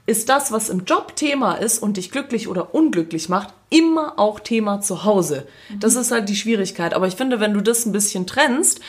[0.06, 4.38] ist das, was im Job Thema ist und dich glücklich oder unglücklich macht, immer auch
[4.38, 5.46] Thema zu Hause.
[5.80, 6.94] Das ist halt die Schwierigkeit.
[6.94, 8.80] Aber ich finde, wenn du das ein bisschen trennst,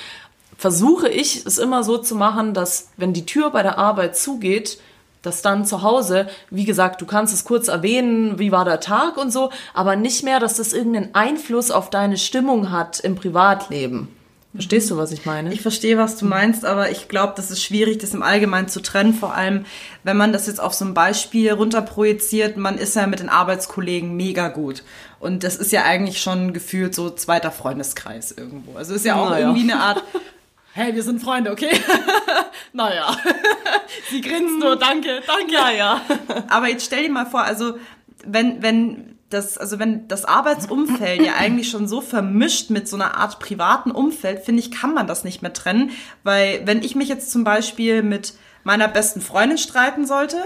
[0.58, 4.80] versuche ich es immer so zu machen, dass wenn die Tür bei der Arbeit zugeht,
[5.24, 9.18] dass dann zu Hause, wie gesagt, du kannst es kurz erwähnen, wie war der Tag
[9.18, 14.10] und so, aber nicht mehr, dass das irgendeinen Einfluss auf deine Stimmung hat im Privatleben.
[14.58, 15.54] Verstehst du, was ich meine?
[15.54, 18.82] Ich verstehe, was du meinst, aber ich glaube, das ist schwierig, das im Allgemeinen zu
[18.82, 19.14] trennen.
[19.14, 19.66] Vor allem,
[20.04, 24.18] wenn man das jetzt auf so ein Beispiel runterprojiziert, man ist ja mit den Arbeitskollegen
[24.18, 24.82] mega gut.
[25.20, 28.76] Und das ist ja eigentlich schon gefühlt so zweiter Freundeskreis irgendwo.
[28.78, 29.50] Also ist ja auch Naja.
[29.50, 30.04] irgendwie eine Art,
[30.74, 31.80] hey, wir sind Freunde, okay?
[32.74, 33.16] naja.
[34.10, 35.54] Sie grinst nur, danke, danke.
[35.54, 36.02] ja, ja.
[36.50, 37.78] Aber jetzt stell dir mal vor, also
[38.26, 43.18] wenn, wenn das, also wenn das Arbeitsumfeld ja eigentlich schon so vermischt mit so einer
[43.18, 45.92] Art privaten Umfeld, finde ich, kann man das nicht mehr trennen.
[46.24, 50.38] Weil wenn ich mich jetzt zum Beispiel mit meiner besten Freundin streiten sollte,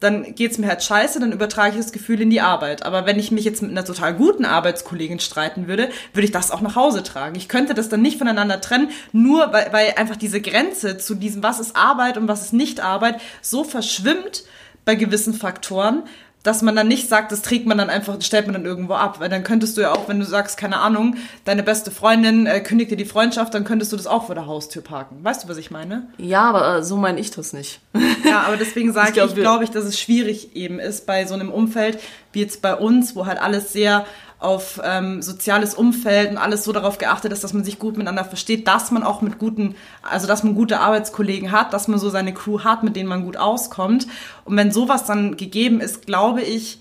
[0.00, 2.84] dann geht's mir halt scheiße, dann übertrage ich das Gefühl in die Arbeit.
[2.84, 6.50] Aber wenn ich mich jetzt mit einer total guten Arbeitskollegin streiten würde, würde ich das
[6.50, 7.34] auch nach Hause tragen.
[7.34, 11.42] Ich könnte das dann nicht voneinander trennen, nur weil, weil einfach diese Grenze zu diesem,
[11.42, 14.44] was ist Arbeit und was ist nicht Arbeit, so verschwimmt
[14.84, 16.04] bei gewissen Faktoren,
[16.42, 19.20] dass man dann nicht sagt, das trägt man dann einfach, stellt man dann irgendwo ab.
[19.20, 22.60] Weil dann könntest du ja auch, wenn du sagst, keine Ahnung, deine beste Freundin äh,
[22.60, 25.18] kündigt dir die Freundschaft, dann könntest du das auch vor der Haustür parken.
[25.22, 26.06] Weißt du, was ich meine?
[26.16, 27.80] Ja, aber äh, so meine ich das nicht.
[28.24, 31.26] Ja, aber deswegen sage ich, glaub, ich glaube ich, dass es schwierig eben ist bei
[31.26, 31.98] so einem Umfeld
[32.32, 34.06] wie jetzt bei uns, wo halt alles sehr
[34.40, 38.24] auf ähm, soziales Umfeld und alles so darauf geachtet ist, dass man sich gut miteinander
[38.24, 42.08] versteht, dass man auch mit guten, also dass man gute Arbeitskollegen hat, dass man so
[42.08, 44.06] seine Crew hat, mit denen man gut auskommt.
[44.44, 46.78] Und wenn sowas dann gegeben ist, glaube ich,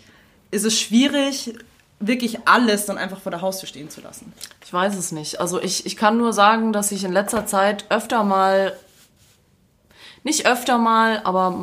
[0.52, 1.56] ist es schwierig,
[2.00, 4.32] wirklich alles dann einfach vor der Haustür stehen zu lassen.
[4.64, 5.40] Ich weiß es nicht.
[5.40, 8.78] Also ich, ich kann nur sagen, dass ich in letzter Zeit öfter mal,
[10.24, 11.58] nicht öfter mal, aber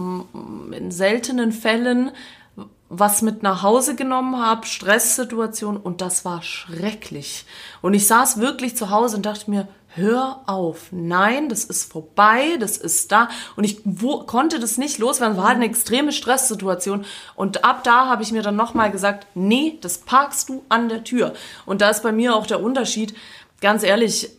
[0.72, 2.11] in seltenen Fällen
[2.88, 7.47] was mit nach Hause genommen habe, Stresssituation und das war schrecklich.
[7.83, 12.57] Und ich saß wirklich zu Hause und dachte mir, hör auf, nein, das ist vorbei,
[12.59, 13.29] das ist da.
[13.57, 17.05] Und ich wo, konnte das nicht loswerden, war halt eine extreme Stresssituation.
[17.35, 21.05] Und ab da habe ich mir dann nochmal gesagt, nee, das parkst du an der
[21.05, 21.33] Tür.
[21.64, 23.14] Und da ist bei mir auch der Unterschied,
[23.61, 24.31] ganz ehrlich,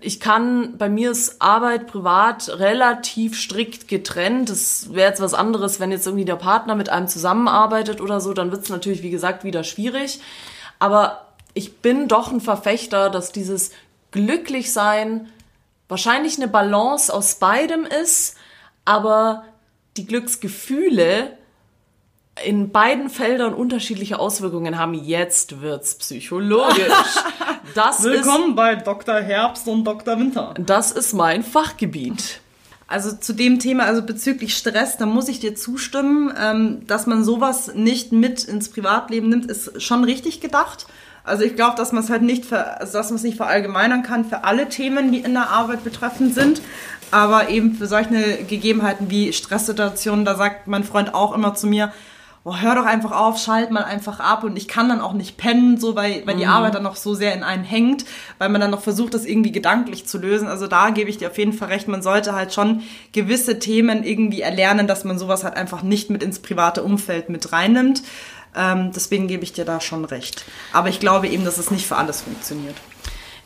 [0.00, 4.48] ich kann, bei mir ist Arbeit privat relativ strikt getrennt.
[4.48, 8.32] Das wäre jetzt was anderes, wenn jetzt irgendwie der Partner mit einem zusammenarbeitet oder so,
[8.32, 10.20] dann wird es natürlich, wie gesagt, wieder schwierig.
[10.78, 13.72] Aber ich bin doch ein Verfechter, dass dieses
[14.10, 15.28] Glücklichsein
[15.88, 18.36] wahrscheinlich eine Balance aus beidem ist,
[18.84, 19.44] aber
[19.96, 21.36] die Glücksgefühle
[22.44, 24.94] in beiden Feldern unterschiedliche Auswirkungen haben.
[24.94, 26.76] Jetzt wird's psychologisch.
[27.74, 29.20] Das ist bei Dr.
[29.20, 30.18] Herbst und Dr.
[30.18, 30.54] Winter.
[30.58, 32.40] das ist mein Fachgebiet.
[32.88, 37.22] Also zu dem Thema, also bezüglich Stress, da muss ich dir zustimmen, ähm, dass man
[37.22, 40.88] sowas nicht mit ins Privatleben nimmt, ist schon richtig gedacht.
[41.22, 44.02] Also ich glaube, dass man es halt nicht, ver, also dass man es nicht verallgemeinern
[44.02, 46.62] kann für alle Themen, die in der Arbeit betreffend sind.
[47.12, 51.92] Aber eben für solche Gegebenheiten wie Stresssituationen, da sagt mein Freund auch immer zu mir,
[52.44, 55.36] oh, hör doch einfach auf, schalt mal einfach ab und ich kann dann auch nicht
[55.36, 58.04] pennen, so weil, weil die Arbeit dann noch so sehr in einen hängt,
[58.38, 60.48] weil man dann noch versucht, das irgendwie gedanklich zu lösen.
[60.48, 64.04] Also da gebe ich dir auf jeden Fall recht, man sollte halt schon gewisse Themen
[64.04, 68.02] irgendwie erlernen, dass man sowas halt einfach nicht mit ins private Umfeld mit reinnimmt.
[68.56, 70.44] Ähm, deswegen gebe ich dir da schon recht.
[70.72, 72.76] Aber ich glaube eben, dass es nicht für alles funktioniert.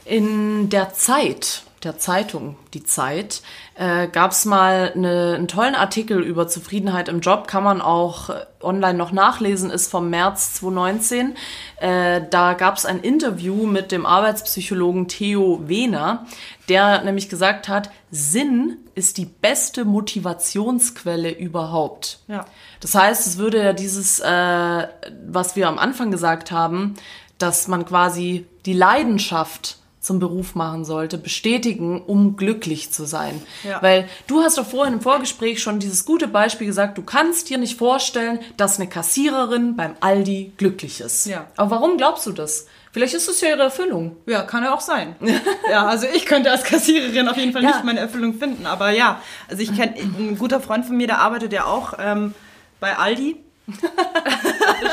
[0.05, 3.43] In der Zeit, der Zeitung, die Zeit,
[3.75, 8.31] äh, gab es mal eine, einen tollen Artikel über Zufriedenheit im Job, kann man auch
[8.31, 11.37] äh, online noch nachlesen, ist vom März 2019.
[11.77, 16.27] Äh, da gab es ein Interview mit dem Arbeitspsychologen Theo Wehner,
[16.69, 22.21] der nämlich gesagt hat, Sinn ist die beste Motivationsquelle überhaupt.
[22.29, 22.47] Ja.
[22.81, 24.89] Das heißt, es würde ja dieses, äh,
[25.27, 26.95] was wir am Anfang gesagt haben,
[27.39, 33.43] dass man quasi die Leidenschaft zum Beruf machen sollte, bestätigen, um glücklich zu sein.
[33.63, 33.81] Ja.
[33.83, 37.59] Weil du hast doch vorhin im Vorgespräch schon dieses gute Beispiel gesagt, du kannst dir
[37.59, 41.27] nicht vorstellen, dass eine Kassiererin beim Aldi glücklich ist.
[41.27, 41.47] Ja.
[41.57, 42.67] Aber warum glaubst du das?
[42.93, 44.17] Vielleicht ist es ja ihre Erfüllung.
[44.27, 45.17] Ja, kann ja auch sein.
[45.71, 47.71] ja, also ich könnte als Kassiererin auf jeden Fall Ja.
[47.71, 48.67] nicht meine Erfüllung finden.
[48.67, 52.35] Aber ja, also ich kenne ein guter Freund von mir, der arbeitet ja auch ähm,
[52.79, 53.37] bei Aldi.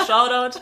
[0.07, 0.61] Shoutout.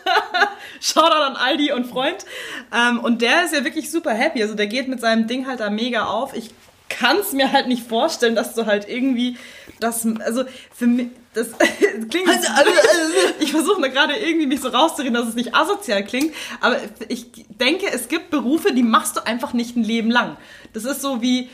[0.81, 2.25] Shoutout an Aldi und Freund.
[2.73, 4.41] Ähm, und der ist ja wirklich super happy.
[4.41, 6.33] Also der geht mit seinem Ding halt da mega auf.
[6.35, 6.51] Ich
[6.89, 9.37] kann es mir halt nicht vorstellen, dass du halt irgendwie
[9.79, 10.43] das, also
[10.73, 11.49] für mich, das
[12.09, 12.29] klingt,
[13.39, 17.27] ich versuche da gerade irgendwie mich so rauszureden, dass es nicht asozial klingt, aber ich
[17.47, 20.37] denke, es gibt Berufe, die machst du einfach nicht ein Leben lang.
[20.73, 21.49] Das ist so wie,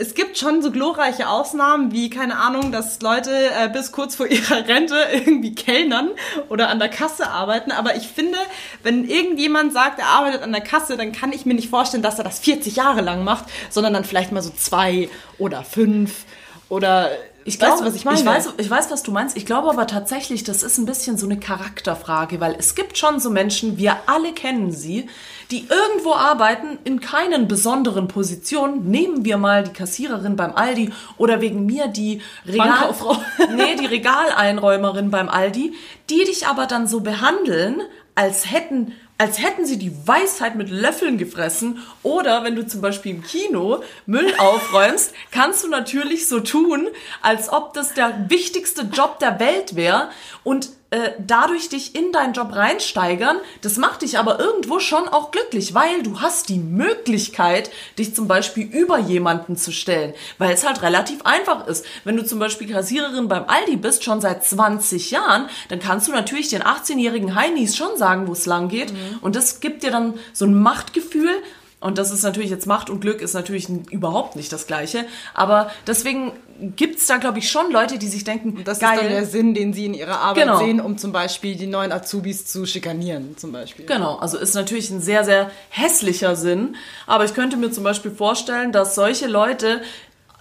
[0.00, 4.26] es gibt schon so glorreiche Ausnahmen, wie, keine Ahnung, dass Leute äh, bis kurz vor
[4.30, 6.10] ihrer Rente irgendwie kellnern
[6.48, 7.70] oder an der Kasse arbeiten.
[7.70, 8.38] Aber ich finde,
[8.82, 12.18] wenn irgendjemand sagt, er arbeitet an der Kasse, dann kann ich mir nicht vorstellen, dass
[12.18, 16.24] er das 40 Jahre lang macht, sondern dann vielleicht mal so zwei oder fünf
[16.70, 17.10] oder
[17.44, 18.18] Ich weißt glaube, du, was ich meine?
[18.18, 19.36] Ich weiß, ich weiß, was du meinst.
[19.36, 23.18] Ich glaube aber tatsächlich, das ist ein bisschen so eine Charakterfrage, weil es gibt schon
[23.18, 25.08] so Menschen, wir alle kennen sie,
[25.50, 28.90] die irgendwo arbeiten in keinen besonderen Positionen.
[28.90, 32.94] Nehmen wir mal die Kassiererin beim Aldi oder wegen mir die Regal
[33.56, 35.74] nee, die Regaleinräumerin beim Aldi,
[36.10, 37.82] die dich aber dann so behandeln,
[38.14, 41.80] als hätten als hätten sie die Weisheit mit Löffeln gefressen.
[42.02, 46.88] Oder wenn du zum Beispiel im Kino Müll aufräumst, kannst du natürlich so tun,
[47.20, 50.08] als ob das der wichtigste Job der Welt wäre
[50.42, 53.36] und äh, dadurch dich in deinen Job reinsteigern.
[53.62, 58.26] Das macht dich aber irgendwo schon auch glücklich, weil du hast die Möglichkeit, dich zum
[58.28, 61.84] Beispiel über jemanden zu stellen, weil es halt relativ einfach ist.
[62.04, 66.12] Wenn du zum Beispiel Kassiererin beim Aldi bist, schon seit 20 Jahren, dann kannst du
[66.12, 68.92] natürlich den 18-jährigen Heinis schon sagen, wo es lang geht.
[69.20, 71.42] Und das gibt dir dann so ein Machtgefühl,
[71.80, 75.06] Und das ist natürlich jetzt Macht und Glück ist natürlich überhaupt nicht das Gleiche.
[75.32, 76.32] Aber deswegen
[76.76, 78.96] gibt's da, glaube ich, schon Leute, die sich denken, Das geil.
[78.96, 80.58] ist dann der Sinn, den sie in ihrer Arbeit Genau.
[80.58, 83.86] sehen, um zum Beispiel die neuen Azubis zu schikanieren, zum Beispiel.
[83.86, 86.76] Genau, also ist natürlich ein sehr, sehr hässlicher Sinn.
[87.06, 89.80] Aber ich könnte mir zum Beispiel vorstellen, dass solche Leute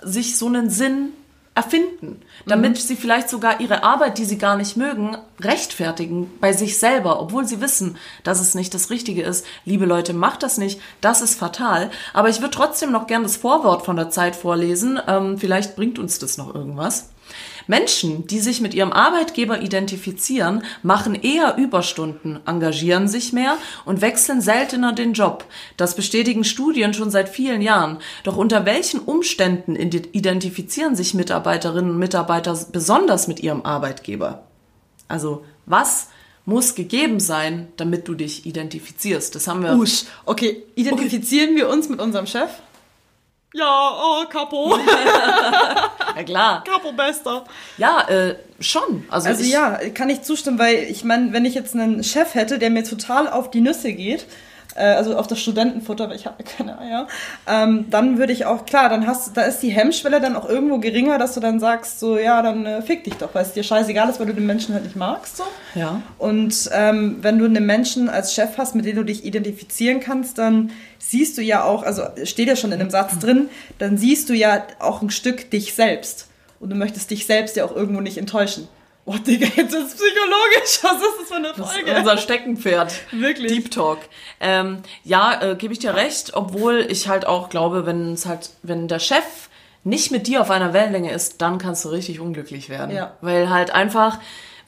[0.03, 1.13] sich so einen Sinn
[1.59, 6.79] erfinden, damit sie vielleicht sogar ihre Arbeit, die sie gar nicht mögen, rechtfertigen bei sich
[6.79, 9.45] selber, obwohl sie wissen, dass es nicht das Richtige ist.
[9.65, 11.91] Liebe Leute, macht das nicht, das ist fatal.
[12.13, 15.01] Aber ich würde trotzdem noch gern das Vorwort von der Zeit vorlesen.
[15.05, 17.09] Ähm, vielleicht bringt uns das noch irgendwas.
[17.69, 24.41] Menschen, die sich mit ihrem Arbeitgeber identifizieren, machen eher Überstunden, engagieren sich mehr und wechseln
[24.41, 25.45] seltener den Job.
[25.77, 27.99] Das bestätigen Studien schon seit vielen Jahren.
[28.23, 34.43] Doch unter welchen Umständen ide- identifizieren sich Mitarbeiterinnen und Mitarbeiter besonders mit ihrem Arbeitgeber?
[35.07, 36.07] Also, was
[36.45, 39.35] muss gegeben sein, damit du dich identifizierst?
[39.35, 39.75] Das haben wir.
[39.75, 40.05] Usch.
[40.25, 42.49] Okay, identifizieren wir uns mit unserem Chef?
[43.53, 44.77] Ja, oh, Capo.
[46.15, 46.63] Ja, klar.
[46.65, 47.45] Capo Bester.
[47.77, 49.05] Ja, äh, schon.
[49.09, 52.35] Also, Also ich, ja, kann ich zustimmen, weil ich meine, wenn ich jetzt einen Chef
[52.35, 54.25] hätte, der mir total auf die Nüsse geht,
[54.75, 57.07] also auf das Studentenfutter, weil ich habe ja keine Eier,
[57.47, 60.47] ähm, dann würde ich auch, klar, dann hast du, da ist die Hemmschwelle dann auch
[60.47, 63.53] irgendwo geringer, dass du dann sagst, so, ja, dann äh, fick dich doch, weil es
[63.53, 65.43] dir scheißegal ist, weil du den Menschen halt nicht magst, so.
[65.75, 66.01] Ja.
[66.17, 70.37] Und ähm, wenn du einen Menschen als Chef hast, mit dem du dich identifizieren kannst,
[70.37, 73.49] dann siehst du ja auch, also steht ja schon in dem Satz drin,
[73.79, 76.27] dann siehst du ja auch ein Stück dich selbst.
[76.59, 78.67] Und du möchtest dich selbst ja auch irgendwo nicht enttäuschen.
[79.11, 80.79] Oh, Digga, jetzt ist es psychologisch.
[80.83, 81.95] Was ist das für eine Das ist Folge?
[81.97, 82.93] unser Steckenpferd.
[83.11, 83.51] Wirklich.
[83.51, 83.97] Deep Talk.
[84.39, 88.51] Ähm, ja, äh, gebe ich dir recht, obwohl ich halt auch glaube, wenn es halt,
[88.61, 89.23] wenn der Chef
[89.83, 92.95] nicht mit dir auf einer Wellenlänge ist, dann kannst du richtig unglücklich werden.
[92.95, 93.17] Ja.
[93.21, 94.19] Weil halt einfach,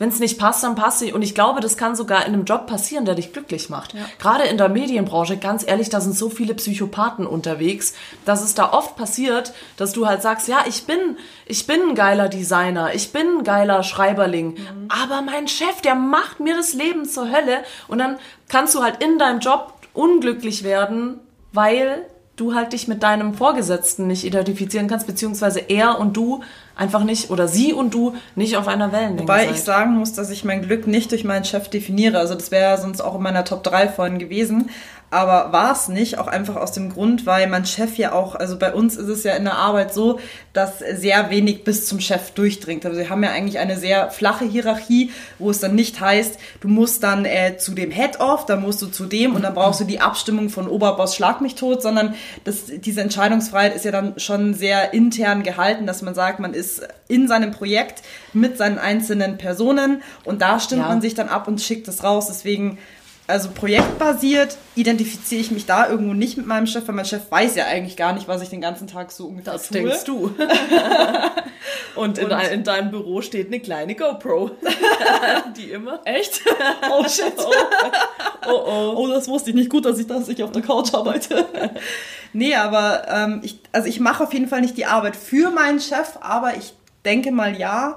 [0.01, 1.13] wenn es nicht passt, dann passt nicht.
[1.13, 3.93] Und ich glaube, das kann sogar in einem Job passieren, der dich glücklich macht.
[4.17, 7.93] Gerade in der Medienbranche, ganz ehrlich, da sind so viele Psychopathen unterwegs,
[8.25, 11.93] dass es da oft passiert, dass du halt sagst, ja, ich bin, ich bin ein
[11.93, 14.55] geiler Designer, ich bin ein geiler Schreiberling,
[14.89, 17.59] aber mein Chef, der macht mir das Leben zur Hölle.
[17.87, 18.17] Und dann
[18.49, 21.19] kannst du halt in deinem Job unglücklich werden,
[21.53, 26.41] weil du halt dich mit deinem Vorgesetzten nicht identifizieren kannst, beziehungsweise er und du
[26.75, 29.55] einfach nicht oder sie und du nicht auf einer Wellenlänge Wobei seid.
[29.55, 32.17] ich sagen muss, dass ich mein Glück nicht durch meinen Chef definiere.
[32.17, 34.69] Also das wäre sonst auch in meiner Top 3 vorhin gewesen.
[35.11, 38.57] Aber war es nicht, auch einfach aus dem Grund, weil mein Chef ja auch, also
[38.57, 40.19] bei uns ist es ja in der Arbeit so,
[40.53, 42.85] dass sehr wenig bis zum Chef durchdringt.
[42.85, 46.69] Also wir haben ja eigentlich eine sehr flache Hierarchie, wo es dann nicht heißt, du
[46.69, 49.83] musst dann äh, zu dem Head-Off, dann musst du zu dem und dann brauchst du
[49.83, 54.53] die Abstimmung von Oberboss Schlag mich tot, sondern das, diese Entscheidungsfreiheit ist ja dann schon
[54.53, 58.01] sehr intern gehalten, dass man sagt, man ist in seinem Projekt
[58.31, 60.87] mit seinen einzelnen Personen und da stimmt Ja.
[60.87, 62.27] man sich dann ab und schickt es raus.
[62.27, 62.77] Deswegen,
[63.27, 67.55] also projektbasiert identifiziere ich mich da irgendwo nicht mit meinem Chef, weil mein Chef weiß
[67.55, 69.77] ja eigentlich gar nicht, was ich den ganzen Tag so ungefähr Das tue.
[69.81, 70.33] denkst du.
[71.95, 74.51] und in, Und- in deinem Büro steht eine kleine GoPro.
[75.57, 76.01] Die immer.
[76.05, 76.41] Echt?
[76.91, 77.33] Oh shit.
[78.47, 78.93] Oh oh.
[78.97, 81.45] Oh, das wusste ich nicht gut, dass ich, dass ich auf der Couch arbeite.
[82.33, 85.79] nee, aber ähm, ich, also ich mache auf jeden Fall nicht die Arbeit für meinen
[85.79, 86.73] Chef, aber ich
[87.05, 87.95] denke mal ja,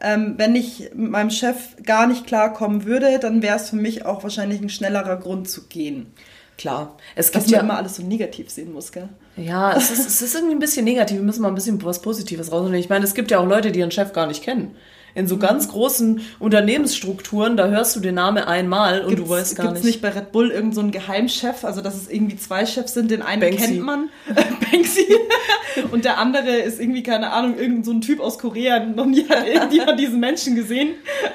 [0.00, 4.04] ähm, wenn ich mit meinem Chef gar nicht klarkommen würde, dann wäre es für mich
[4.04, 6.12] auch wahrscheinlich ein schnellerer Grund zu gehen.
[6.58, 6.96] Klar.
[7.14, 9.08] Es Dass gibt man ja immer alles so negativ sehen muss, gell?
[9.36, 11.18] Ja, es ist, es ist irgendwie ein bisschen negativ.
[11.18, 12.80] Wir müssen mal ein bisschen was Positives rausnehmen.
[12.80, 14.74] Ich meine, es gibt ja auch Leute, die ihren Chef gar nicht kennen.
[15.16, 19.68] In so ganz großen Unternehmensstrukturen, da hörst du den Namen einmal und du weißt gar
[19.68, 19.94] gibt's nicht.
[19.94, 23.10] nicht bei Red Bull irgendeinen so einen Geheimchef, also dass es irgendwie zwei Chefs sind,
[23.10, 23.66] den einen Banksy.
[23.66, 24.10] kennt man,
[24.70, 25.06] Banksy,
[25.90, 29.26] und der andere ist irgendwie, keine Ahnung, irgend so ein Typ aus Korea, noch nie
[29.26, 30.90] hat irgendjemand diesen Menschen gesehen.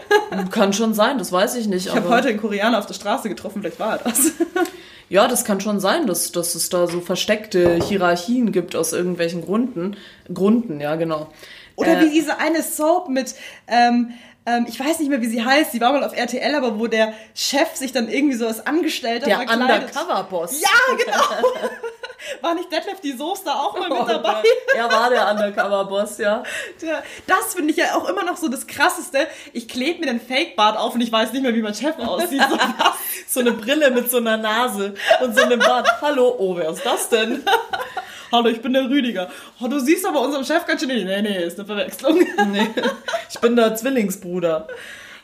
[0.51, 1.87] Kann schon sein, das weiß ich nicht.
[1.87, 4.33] Ich habe heute einen Koreaner auf der Straße getroffen, vielleicht war er das.
[5.09, 9.41] Ja, das kann schon sein, dass, dass es da so versteckte Hierarchien gibt aus irgendwelchen
[9.41, 9.97] Gründen.
[10.33, 11.27] Gründen, ja, genau.
[11.81, 13.35] Oder Äh, wie diese eine Soap mit,
[13.67, 14.13] ähm,
[14.45, 16.87] ähm, ich weiß nicht mehr, wie sie heißt, sie war mal auf RTL, aber wo
[16.87, 19.91] der Chef sich dann irgendwie so als Angestellter der verkleidet.
[19.95, 20.61] Undercover-Boss.
[20.61, 21.19] Ja, genau.
[22.41, 24.33] War nicht Detlef die Soße da auch mal mit Oh dabei?
[24.33, 26.43] Gott, Er war der Undercover-Boss, ja.
[26.79, 29.27] Ja, das finde ich ja auch immer noch so das Krasseste.
[29.53, 32.41] Ich klebe mir den Fake-Bart auf und ich weiß nicht mehr, wie mein Chef aussieht.
[32.49, 32.57] So?
[33.27, 35.87] So eine Brille mit so einer Nase und so einem Bart.
[36.01, 37.43] Hallo, oh, wer ist das denn?
[38.31, 39.29] Hallo, ich bin der Rüdiger.
[39.59, 40.87] Oh, du siehst aber unserem Chef ganz schön...
[40.89, 42.19] Nee, nee, ist eine Verwechslung.
[42.49, 42.69] Nee,
[43.29, 44.67] ich bin der Zwillingsbruder.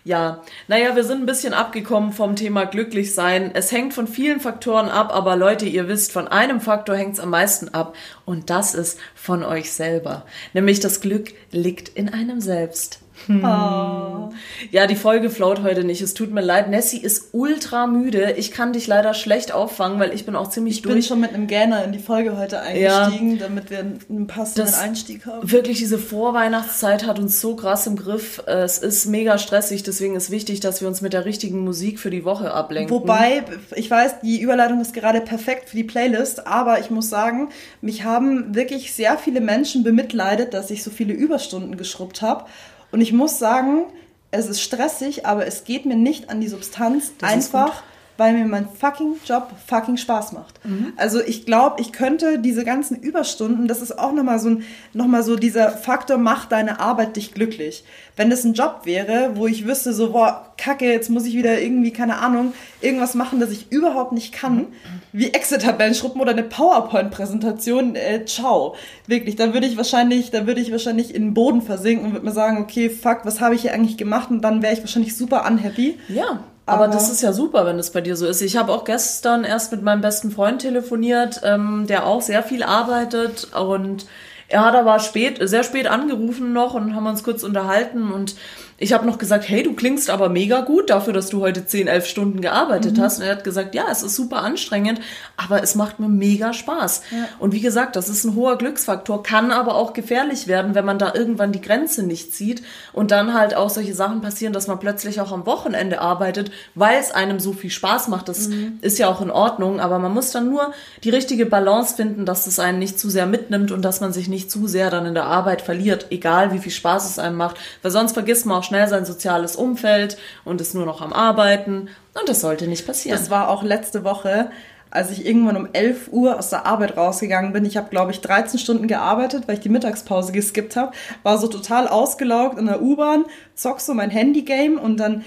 [0.03, 3.51] Ja, naja, wir sind ein bisschen abgekommen vom Thema glücklich sein.
[3.53, 7.19] Es hängt von vielen Faktoren ab, aber Leute, ihr wisst, von einem Faktor hängt es
[7.21, 7.95] am meisten ab
[8.25, 10.25] und das ist von euch selber.
[10.51, 12.99] Nämlich das Glück liegt in einem selbst.
[13.25, 13.43] Hm.
[13.43, 14.29] Oh.
[14.71, 16.01] Ja, die Folge float heute nicht.
[16.01, 16.69] Es tut mir leid.
[16.69, 18.33] Nessie ist ultra müde.
[18.37, 20.95] Ich kann dich leider schlecht auffangen, weil ich bin auch ziemlich ich durch.
[20.95, 24.27] Ich bin schon mit einem Gähner in die Folge heute eingestiegen, ja, damit wir einen
[24.27, 25.49] passenden Einstieg haben.
[25.49, 28.41] Wirklich, diese Vorweihnachtszeit hat uns so krass im Griff.
[28.45, 32.09] Es ist mega stressig, deswegen ist wichtig, dass wir uns mit der richtigen Musik für
[32.09, 32.93] die Woche ablenken.
[32.95, 33.43] Wobei,
[33.75, 37.49] ich weiß, die Überleitung ist gerade perfekt für die Playlist, aber ich muss sagen,
[37.81, 42.45] mich haben wirklich sehr viele Menschen bemitleidet, dass ich so viele Überstunden geschrubbt habe.
[42.91, 43.85] Und ich muss sagen,
[44.31, 47.13] es ist stressig, aber es geht mir nicht an die Substanz.
[47.17, 47.83] Das einfach
[48.17, 50.63] weil mir mein fucking Job fucking Spaß macht.
[50.65, 50.93] Mhm.
[50.97, 54.57] Also ich glaube, ich könnte diese ganzen Überstunden, das ist auch nochmal so,
[54.93, 57.83] noch mal so dieser Faktor, macht deine Arbeit dich glücklich.
[58.15, 61.61] Wenn das ein Job wäre, wo ich wüsste, so, boah, kacke, jetzt muss ich wieder
[61.61, 64.67] irgendwie, keine Ahnung, irgendwas machen, das ich überhaupt nicht kann, mhm.
[65.13, 68.75] wie Exit-Tabellen schruppen oder eine PowerPoint-Präsentation, äh, ciao.
[69.05, 72.25] Wirklich, da würde ich wahrscheinlich, da würde ich wahrscheinlich in den Boden versinken und würde
[72.25, 74.31] mir sagen, okay, fuck, was habe ich hier eigentlich gemacht?
[74.31, 75.99] Und dann wäre ich wahrscheinlich super unhappy.
[76.09, 76.41] Ja.
[76.67, 78.41] Aber, aber, das ist ja super, wenn es bei dir so ist.
[78.41, 82.61] Ich habe auch gestern erst mit meinem besten Freund telefoniert, ähm, der auch sehr viel
[82.61, 84.05] arbeitet und
[84.49, 88.35] er hat aber spät, sehr spät angerufen noch und haben uns kurz unterhalten und
[88.79, 91.87] ich habe noch gesagt, hey, du klingst aber mega gut dafür, dass du heute 10,
[91.87, 93.01] 11 Stunden gearbeitet mhm.
[93.01, 93.17] hast.
[93.17, 94.99] Und er hat gesagt, ja, es ist super anstrengend,
[95.35, 97.01] aber es macht mir mega Spaß.
[97.09, 97.27] Ja.
[97.39, 100.99] Und wie gesagt, das ist ein hoher Glücksfaktor, kann aber auch gefährlich werden, wenn man
[100.99, 102.61] da irgendwann die Grenze nicht zieht
[102.93, 106.99] und dann halt auch solche Sachen passieren, dass man plötzlich auch am Wochenende arbeitet, weil
[106.99, 108.29] es einem so viel Spaß macht.
[108.29, 108.77] Das mhm.
[108.81, 110.71] ist ja auch in Ordnung, aber man muss dann nur
[111.03, 114.27] die richtige Balance finden, dass es einen nicht zu sehr mitnimmt und dass man sich
[114.27, 117.57] nicht zu sehr dann in der Arbeit verliert, egal wie viel Spaß es einem macht,
[117.81, 121.89] weil sonst vergisst man auch schnell sein soziales Umfeld und ist nur noch am Arbeiten.
[122.19, 123.17] Und das sollte nicht passieren.
[123.17, 124.51] Das war auch letzte Woche,
[124.89, 127.65] als ich irgendwann um 11 Uhr aus der Arbeit rausgegangen bin.
[127.65, 130.91] Ich habe, glaube ich, 13 Stunden gearbeitet, weil ich die Mittagspause geskippt habe.
[131.23, 135.25] War so total ausgelaugt in der U-Bahn, zock so mein Handy-Game und dann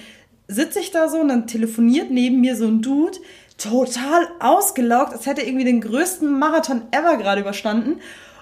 [0.49, 3.19] sitze ich da so und dann telefoniert neben mir so ein Dude,
[3.57, 8.01] total ausgelaugt, als hätte er irgendwie den größten Marathon ever gerade überstanden.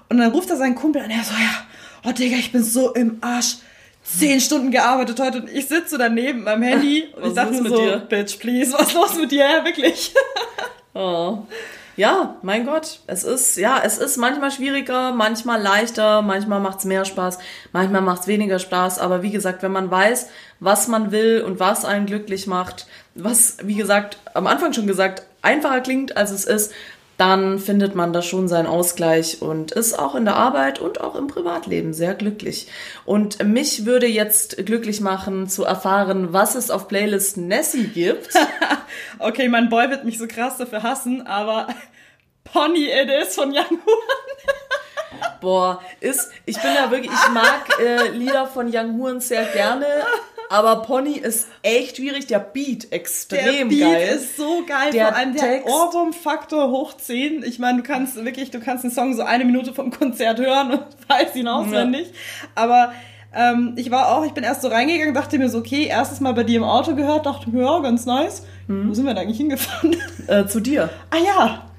[0.08, 2.94] Und dann ruft er seinen Kumpel an, er so, ja, oh Digga, ich bin so
[2.94, 3.58] im Arsch
[4.02, 7.98] zehn Stunden gearbeitet heute und ich sitze daneben beim Handy und ich dachte so, dir?
[7.98, 9.44] Bitch, please, was ist los mit dir?
[9.44, 10.14] Ja, wirklich.
[10.94, 11.38] oh.
[11.98, 17.04] Ja, mein Gott, es ist, ja, es ist manchmal schwieriger, manchmal leichter, manchmal macht's mehr
[17.04, 17.38] Spaß,
[17.72, 20.28] manchmal macht's weniger Spaß, aber wie gesagt, wenn man weiß,
[20.60, 22.86] was man will und was einen glücklich macht,
[23.16, 26.72] was, wie gesagt, am Anfang schon gesagt, einfacher klingt, als es ist,
[27.18, 31.16] dann findet man da schon seinen Ausgleich und ist auch in der Arbeit und auch
[31.16, 32.68] im Privatleben sehr glücklich.
[33.04, 38.28] Und mich würde jetzt glücklich machen, zu erfahren, was es auf Playlist Nessie gibt.
[39.18, 41.66] okay, mein Boy wird mich so krass dafür hassen, aber
[42.44, 44.77] Pony It Is von Young Huan.
[45.40, 49.86] Boah, ist, ich bin ja wirklich, ich mag äh, Lieder von Young Huan sehr gerne,
[50.50, 52.26] aber Pony ist echt schwierig.
[52.26, 54.16] Der Beat extrem der Beat geil.
[54.16, 54.90] ist so geil.
[54.92, 57.42] Der Vor allem der Ohrwurm-Faktor hoch 10.
[57.42, 60.72] Ich meine, du kannst wirklich, du kannst den Song so eine Minute vom Konzert hören
[60.72, 62.08] und weißt ihn auswendig.
[62.08, 62.48] Ja.
[62.54, 62.92] Aber
[63.34, 66.32] ähm, ich war auch, ich bin erst so reingegangen, dachte mir so, okay, erstes Mal
[66.32, 68.44] bei dir im Auto gehört, dachte mir, ja, ganz nice.
[68.68, 68.88] Hm.
[68.88, 69.96] Wo sind wir da eigentlich hingefahren?
[70.26, 70.90] Äh, zu dir.
[71.10, 71.70] Ah ja.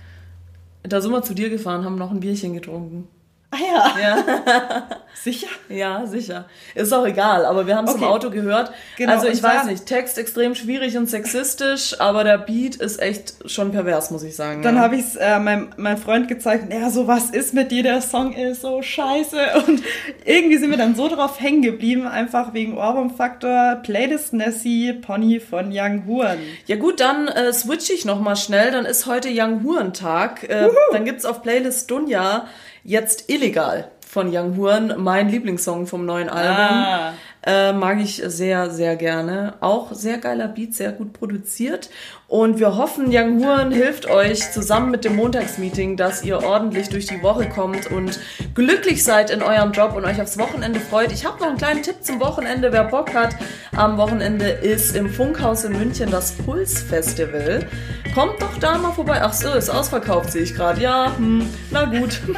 [0.84, 3.08] Da sind wir zu dir gefahren, haben noch ein Bierchen getrunken.
[3.52, 3.96] Ah ja.
[4.00, 4.88] Ja.
[5.24, 5.48] sicher?
[5.70, 6.46] Ja, sicher.
[6.76, 8.04] Ist auch egal, aber wir haben es okay.
[8.04, 8.72] im Auto gehört.
[8.96, 13.34] Genau, also ich weiß nicht, Text extrem schwierig und sexistisch, aber der Beat ist echt
[13.46, 14.62] schon pervers, muss ich sagen.
[14.62, 14.82] Dann ja.
[14.82, 17.82] habe ich es äh, meinem, meinem Freund gezeigt er so, was ist mit dir?
[17.82, 19.38] Der Song ist so scheiße.
[19.68, 19.82] Und
[20.26, 25.72] irgendwie sind wir dann so drauf hängen geblieben, einfach wegen Ohrwurm-Faktor, Playlist Nessie, Pony von
[25.74, 26.38] Young Huan.
[26.68, 28.70] Ja gut, dann äh, switche ich nochmal schnell.
[28.70, 30.44] Dann ist heute Young Huan-Tag.
[30.48, 32.46] Äh, dann gibt's auf Playlist Dunja
[32.90, 36.76] Jetzt illegal von Young Huan, mein Lieblingssong vom neuen Album.
[36.76, 37.14] Ah.
[37.46, 39.54] Äh, mag ich sehr, sehr gerne.
[39.60, 41.92] Auch sehr geiler Beat, sehr gut produziert.
[42.30, 47.08] Und wir hoffen, Young Huren hilft euch zusammen mit dem Montagsmeeting, dass ihr ordentlich durch
[47.08, 48.20] die Woche kommt und
[48.54, 51.12] glücklich seid in eurem Job und euch aufs Wochenende freut.
[51.12, 53.36] Ich habe noch einen kleinen Tipp zum Wochenende, wer Bock hat.
[53.76, 57.66] Am Wochenende ist im Funkhaus in München das Puls Festival.
[58.14, 59.22] Kommt doch da mal vorbei.
[59.24, 60.82] Ach so, ist ausverkauft, sehe ich gerade.
[60.82, 62.22] Ja, hm, na gut.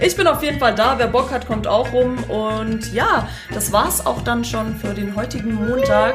[0.00, 0.98] Ich bin auf jeden Fall da.
[0.98, 2.16] Wer Bock hat, kommt auch rum.
[2.24, 6.14] Und ja, das war's auch dann schon für den heutigen Montag.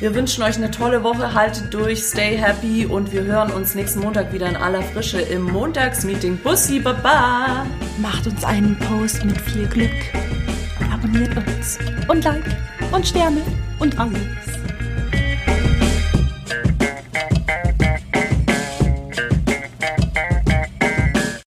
[0.00, 1.32] Wir wünschen euch eine tolle Woche.
[1.32, 5.20] Haltet durch, stay happy happy und wir hören uns nächsten Montag wieder in aller Frische
[5.20, 6.38] im Montagsmeeting.
[6.38, 7.66] Bussi, Baba!
[7.98, 9.90] Macht uns einen Post mit viel Glück.
[10.92, 12.44] Abonniert uns und Like
[12.92, 13.42] und Sterne
[13.78, 14.59] und alles.